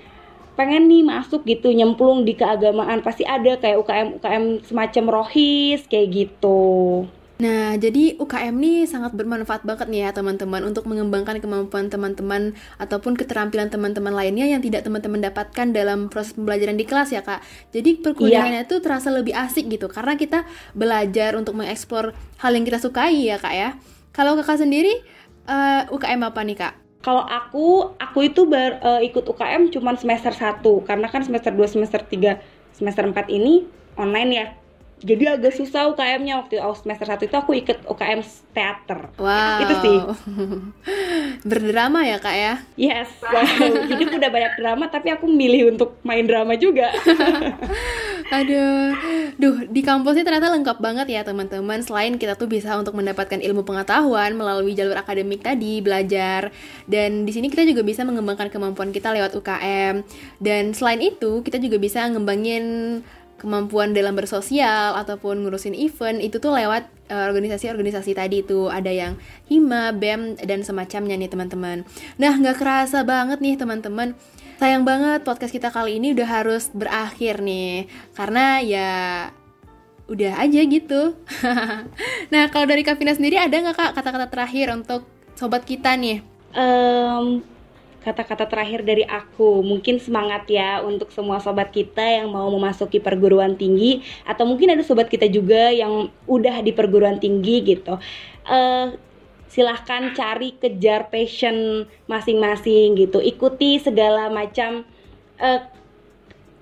pengen 0.57 0.89
nih 0.89 1.05
masuk 1.05 1.45
gitu 1.45 1.69
nyemplung 1.73 2.25
di 2.25 2.33
keagamaan. 2.33 3.01
Pasti 3.01 3.25
ada 3.25 3.57
kayak 3.57 3.77
UKM 3.81 4.07
UKM 4.21 4.43
semacam 4.65 5.03
rohis 5.21 5.85
kayak 5.85 6.07
gitu 6.13 7.05
Nah, 7.37 7.77
jadi 7.77 8.17
UKM 8.17 8.55
ini 8.57 8.89
sangat 8.89 9.13
bermanfaat 9.13 9.61
banget 9.61 9.93
nih 9.93 10.01
ya 10.05 10.09
teman-teman 10.09 10.65
untuk 10.65 10.89
mengembangkan 10.89 11.37
kemampuan 11.37 11.85
teman-teman 11.85 12.57
ataupun 12.81 13.13
keterampilan 13.13 13.69
teman-teman 13.69 14.09
lainnya 14.09 14.49
yang 14.49 14.57
tidak 14.57 14.81
teman-teman 14.81 15.21
dapatkan 15.21 15.69
dalam 15.69 16.09
proses 16.09 16.33
pembelajaran 16.33 16.73
di 16.73 16.85
kelas 16.89 17.13
ya 17.13 17.21
kak. 17.21 17.45
Jadi 17.69 18.01
perkuliahannya 18.01 18.65
itu 18.65 18.81
terasa 18.81 19.13
lebih 19.13 19.37
asik 19.37 19.69
gitu 19.69 19.85
karena 19.85 20.17
kita 20.17 20.49
belajar 20.73 21.37
untuk 21.37 21.53
mengeksplor 21.61 22.17
hal 22.41 22.51
yang 22.57 22.65
kita 22.65 22.81
sukai 22.81 23.29
ya 23.29 23.37
kak 23.37 23.53
ya. 23.53 23.69
Kalau 24.17 24.33
kakak 24.33 24.65
sendiri 24.65 24.97
uh, 25.45 25.85
eh, 25.85 25.93
UKM 25.93 26.21
apa 26.25 26.41
nih 26.41 26.57
kak? 26.57 26.73
Kalau 27.05 27.21
aku, 27.21 27.93
aku 28.01 28.19
itu 28.25 28.49
ber, 28.49 28.81
uh, 28.81 28.97
ikut 29.05 29.21
UKM 29.21 29.69
cuma 29.69 29.93
semester 29.93 30.33
1 30.33 30.65
karena 30.89 31.05
kan 31.05 31.21
semester 31.21 31.53
2, 31.53 31.69
semester 31.69 32.01
3, 32.01 32.41
semester 32.73 33.05
4 33.05 33.29
ini 33.29 33.69
online 33.93 34.31
ya 34.33 34.47
jadi 34.97 35.37
agak 35.37 35.53
susah 35.53 35.93
UKM-nya 35.93 36.41
waktu 36.41 36.57
semester 36.81 37.05
1 37.05 37.29
itu 37.29 37.35
aku 37.37 37.51
ikut 37.53 37.85
UKM 37.85 38.21
teater. 38.49 39.13
Wow. 39.21 39.61
Itu 39.61 39.73
sih. 39.85 39.97
Berdrama 41.49 42.01
ya, 42.01 42.17
Kak 42.17 42.33
ya? 42.33 42.53
Yes. 42.73 43.09
Wow. 43.21 43.45
Hidup 43.93 44.17
udah 44.17 44.29
banyak 44.33 44.53
drama 44.57 44.89
tapi 44.89 45.13
aku 45.13 45.29
milih 45.29 45.77
untuk 45.77 46.01
main 46.01 46.25
drama 46.25 46.57
juga. 46.57 46.89
Aduh. 48.41 48.97
Duh, 49.37 49.69
di 49.69 49.85
kampusnya 49.85 50.25
ternyata 50.25 50.49
lengkap 50.49 50.81
banget 50.81 51.07
ya, 51.13 51.21
teman-teman. 51.21 51.85
Selain 51.85 52.17
kita 52.17 52.33
tuh 52.33 52.49
bisa 52.49 52.73
untuk 52.73 52.97
mendapatkan 52.97 53.37
ilmu 53.37 53.61
pengetahuan 53.61 54.33
melalui 54.33 54.73
jalur 54.73 54.97
akademik 54.97 55.45
tadi, 55.45 55.77
belajar 55.77 56.49
dan 56.89 57.27
di 57.27 57.31
sini 57.35 57.51
kita 57.51 57.67
juga 57.67 57.83
bisa 57.83 58.01
mengembangkan 58.07 58.49
kemampuan 58.49 58.89
kita 58.89 59.13
lewat 59.13 59.37
UKM. 59.37 60.01
Dan 60.41 60.73
selain 60.73 61.03
itu, 61.05 61.45
kita 61.45 61.61
juga 61.61 61.77
bisa 61.77 62.07
ngembangin 62.09 62.65
kemampuan 63.37 63.93
dalam 63.93 64.17
bersosial 64.17 64.97
ataupun 64.97 65.45
ngurusin 65.45 65.77
event 65.77 66.17
itu 66.19 66.41
tuh 66.41 66.57
lewat 66.57 66.89
eh, 67.07 67.25
organisasi-organisasi 67.29 68.11
uh, 68.13 68.17
tadi 68.17 68.41
itu 68.41 68.67
ada 68.67 68.89
yang 68.89 69.13
hima, 69.45 69.93
bem 69.93 70.33
dan 70.41 70.65
semacamnya 70.65 71.15
nih 71.15 71.29
teman-teman. 71.29 71.85
Nah 72.17 72.33
nggak 72.33 72.57
kerasa 72.57 73.05
banget 73.05 73.39
nih 73.39 73.55
teman-teman. 73.55 74.17
Sayang 74.57 74.89
banget 74.89 75.21
podcast 75.21 75.53
kita 75.53 75.69
kali 75.69 76.01
ini 76.01 76.17
udah 76.17 76.25
harus 76.25 76.73
berakhir 76.73 77.45
nih 77.45 77.85
karena 78.17 78.57
ya 78.65 78.91
udah 80.09 80.33
aja 80.41 80.61
gitu. 80.65 81.13
nah 82.33 82.43
kalau 82.49 82.65
dari 82.65 82.81
Kavina 82.81 83.13
sendiri 83.13 83.37
ada 83.37 83.53
nggak 83.53 83.77
kak 83.77 83.91
kata-kata 83.93 84.27
terakhir 84.33 84.73
untuk 84.73 85.05
sobat 85.37 85.61
kita 85.61 85.93
nih? 85.93 86.25
Um, 86.57 87.45
kata-kata 88.07 88.47
terakhir 88.47 88.87
dari 88.87 89.03
aku. 89.03 89.59
Mungkin 89.59 89.99
semangat 89.99 90.47
ya 90.47 90.79
untuk 90.79 91.11
semua 91.11 91.43
sobat 91.43 91.75
kita 91.75 92.23
yang 92.23 92.31
mau 92.31 92.47
memasuki 92.47 93.03
perguruan 93.03 93.59
tinggi 93.59 93.99
atau 94.23 94.47
mungkin 94.47 94.71
ada 94.71 94.83
sobat 94.87 95.11
kita 95.11 95.27
juga 95.27 95.75
yang 95.75 96.07
udah 96.23 96.63
di 96.63 96.71
perguruan 96.71 97.19
tinggi 97.19 97.75
gitu. 97.75 97.99
Uh, 98.47 98.95
silahkan 99.51 100.15
cari 100.15 100.55
kejar 100.55 101.11
passion 101.11 101.83
masing-masing 102.07 102.95
gitu. 102.95 103.19
Ikuti 103.19 103.83
segala 103.83 104.31
macam 104.31 104.87
uh, 105.43 105.61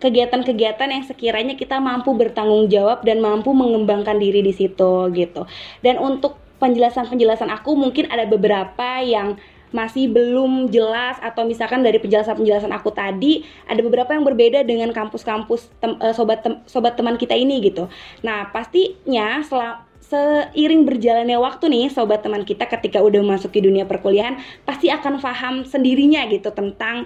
kegiatan-kegiatan 0.01 0.89
yang 0.89 1.05
sekiranya 1.05 1.53
kita 1.53 1.77
mampu 1.77 2.13
bertanggung 2.17 2.67
jawab 2.73 3.05
dan 3.05 3.21
mampu 3.21 3.53
mengembangkan 3.53 4.17
diri 4.17 4.41
di 4.41 4.53
situ 4.53 5.13
gitu. 5.13 5.45
Dan 5.86 6.01
untuk 6.01 6.41
penjelasan-penjelasan 6.58 7.51
aku 7.51 7.75
mungkin 7.75 8.08
ada 8.10 8.25
beberapa 8.25 9.03
yang 9.03 9.38
masih 9.75 10.07
belum 10.07 10.71
jelas 10.71 11.19
atau 11.19 11.43
misalkan 11.43 11.83
dari 11.83 11.99
penjelasan-penjelasan 11.99 12.71
aku 12.71 12.95
tadi 12.95 13.43
ada 13.67 13.83
beberapa 13.83 14.15
yang 14.15 14.23
berbeda 14.23 14.63
dengan 14.63 14.95
kampus-kampus 14.95 15.67
tem, 15.83 15.99
uh, 15.99 16.15
sobat 16.15 16.39
tem, 16.47 16.63
sobat 16.63 16.95
teman 16.95 17.19
kita 17.19 17.35
ini 17.35 17.59
gitu. 17.59 17.91
Nah, 18.23 18.47
pastinya 18.55 19.43
setelah 19.43 19.83
seiring 19.99 20.88
berjalannya 20.88 21.35
waktu 21.35 21.67
nih 21.67 21.85
sobat 21.91 22.23
teman 22.23 22.47
kita 22.47 22.69
ketika 22.71 23.03
udah 23.03 23.19
masuk 23.25 23.51
ke 23.51 23.59
dunia 23.59 23.83
perkuliahan 23.83 24.39
pasti 24.63 24.88
akan 24.88 25.17
paham 25.19 25.55
sendirinya 25.67 26.23
gitu 26.29 26.53
tentang 26.55 27.03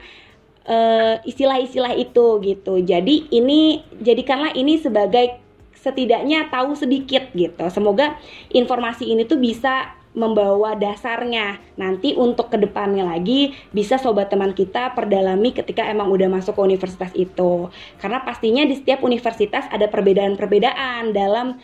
uh, 0.69 1.17
istilah-istilah 1.25 1.97
itu 1.97 2.37
gitu. 2.45 2.77
Jadi 2.85 3.33
ini 3.33 3.81
jadikanlah 3.97 4.53
ini 4.53 4.77
sebagai 4.77 5.41
setidaknya 5.79 6.51
tahu 6.51 6.75
sedikit 6.75 7.31
gitu. 7.31 7.65
Semoga 7.71 8.19
informasi 8.51 9.09
ini 9.09 9.23
tuh 9.23 9.39
bisa 9.39 9.95
membawa 10.13 10.73
dasarnya. 10.73 11.61
Nanti 11.77 12.17
untuk 12.17 12.49
ke 12.49 12.57
depannya 12.57 13.05
lagi 13.05 13.53
bisa 13.69 14.01
sobat 14.01 14.33
teman 14.33 14.57
kita 14.57 14.93
perdalami 14.97 15.53
ketika 15.53 15.85
emang 15.85 16.09
udah 16.09 16.29
masuk 16.29 16.57
ke 16.57 16.61
universitas 16.61 17.11
itu. 17.13 17.69
Karena 18.01 18.21
pastinya 18.25 18.65
di 18.65 18.77
setiap 18.77 19.05
universitas 19.05 19.69
ada 19.69 19.85
perbedaan-perbedaan 19.87 21.13
dalam 21.13 21.57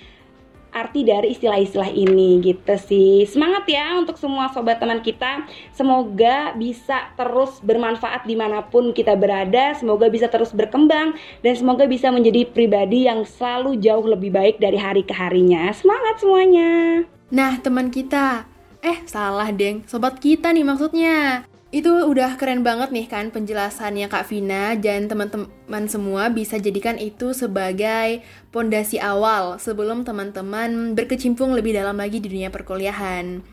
arti 0.75 1.08
dari 1.08 1.31
istilah-istilah 1.31 1.88
ini 1.95 2.43
gitu 2.43 2.75
sih. 2.75 3.23
Semangat 3.23 3.63
ya 3.71 3.95
untuk 3.95 4.19
semua 4.19 4.51
sobat 4.51 4.84
teman 4.84 4.99
kita. 4.99 5.47
Semoga 5.71 6.51
bisa 6.60 7.15
terus 7.15 7.63
bermanfaat 7.63 8.27
di 8.27 8.36
mana 8.36 8.60
pun 8.67 8.91
kita 8.91 9.15
berada. 9.15 9.71
Semoga 9.79 10.12
bisa 10.12 10.27
terus 10.27 10.51
berkembang 10.51 11.15
dan 11.39 11.53
semoga 11.55 11.88
bisa 11.88 12.12
menjadi 12.12 12.43
pribadi 12.51 13.08
yang 13.08 13.23
selalu 13.23 13.79
jauh 13.79 14.03
lebih 14.03 14.36
baik 14.36 14.60
dari 14.60 14.75
hari 14.75 15.08
ke 15.08 15.15
harinya. 15.15 15.71
Semangat 15.71 16.19
semuanya. 16.19 17.08
Nah, 17.33 17.57
teman 17.57 17.89
kita. 17.89 18.45
Eh, 18.85 19.01
salah, 19.09 19.49
Deng. 19.49 19.81
Sobat 19.89 20.21
kita 20.21 20.53
nih 20.53 20.61
maksudnya. 20.61 21.41
Itu 21.73 21.91
udah 22.07 22.38
keren 22.38 22.61
banget 22.63 22.93
nih 22.93 23.09
kan 23.09 23.33
penjelasannya 23.33 24.07
Kak 24.07 24.31
Vina 24.31 24.77
dan 24.79 25.11
teman-teman 25.11 25.89
semua 25.91 26.31
bisa 26.31 26.55
jadikan 26.55 26.95
itu 26.95 27.35
sebagai 27.35 28.23
pondasi 28.53 28.95
awal 29.01 29.59
sebelum 29.59 30.07
teman-teman 30.07 30.95
berkecimpung 30.95 31.51
lebih 31.51 31.75
dalam 31.75 31.97
lagi 31.99 32.23
di 32.23 32.31
dunia 32.31 32.47
perkuliahan. 32.53 33.43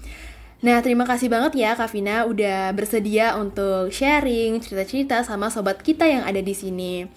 Nah, 0.63 0.79
terima 0.79 1.03
kasih 1.03 1.27
banget 1.27 1.59
ya 1.59 1.75
Kak 1.75 1.91
Vina 1.91 2.23
udah 2.23 2.71
bersedia 2.71 3.35
untuk 3.35 3.91
sharing 3.91 4.63
cerita-cerita 4.63 5.27
sama 5.27 5.51
sobat 5.51 5.83
kita 5.83 6.07
yang 6.07 6.23
ada 6.23 6.39
di 6.39 6.55
sini. 6.55 7.09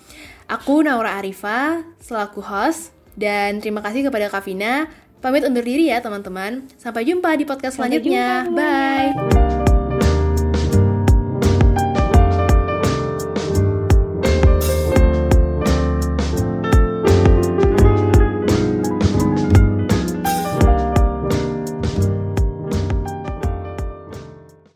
Aku 0.49 0.81
Naura 0.81 1.21
Arifa 1.21 1.85
selaku 2.01 2.41
host 2.41 2.95
dan 3.13 3.61
terima 3.61 3.85
kasih 3.85 4.09
kepada 4.09 4.33
Kak 4.33 4.41
Vina 4.49 4.89
Pamit 5.25 5.41
undur 5.41 5.65
diri 5.65 5.89
ya 5.89 5.97
teman-teman. 6.05 6.69
Sampai 6.77 7.01
jumpa 7.01 7.33
di 7.33 7.49
podcast 7.49 7.81
selanjutnya. 7.81 8.45
Bye. 8.53 9.74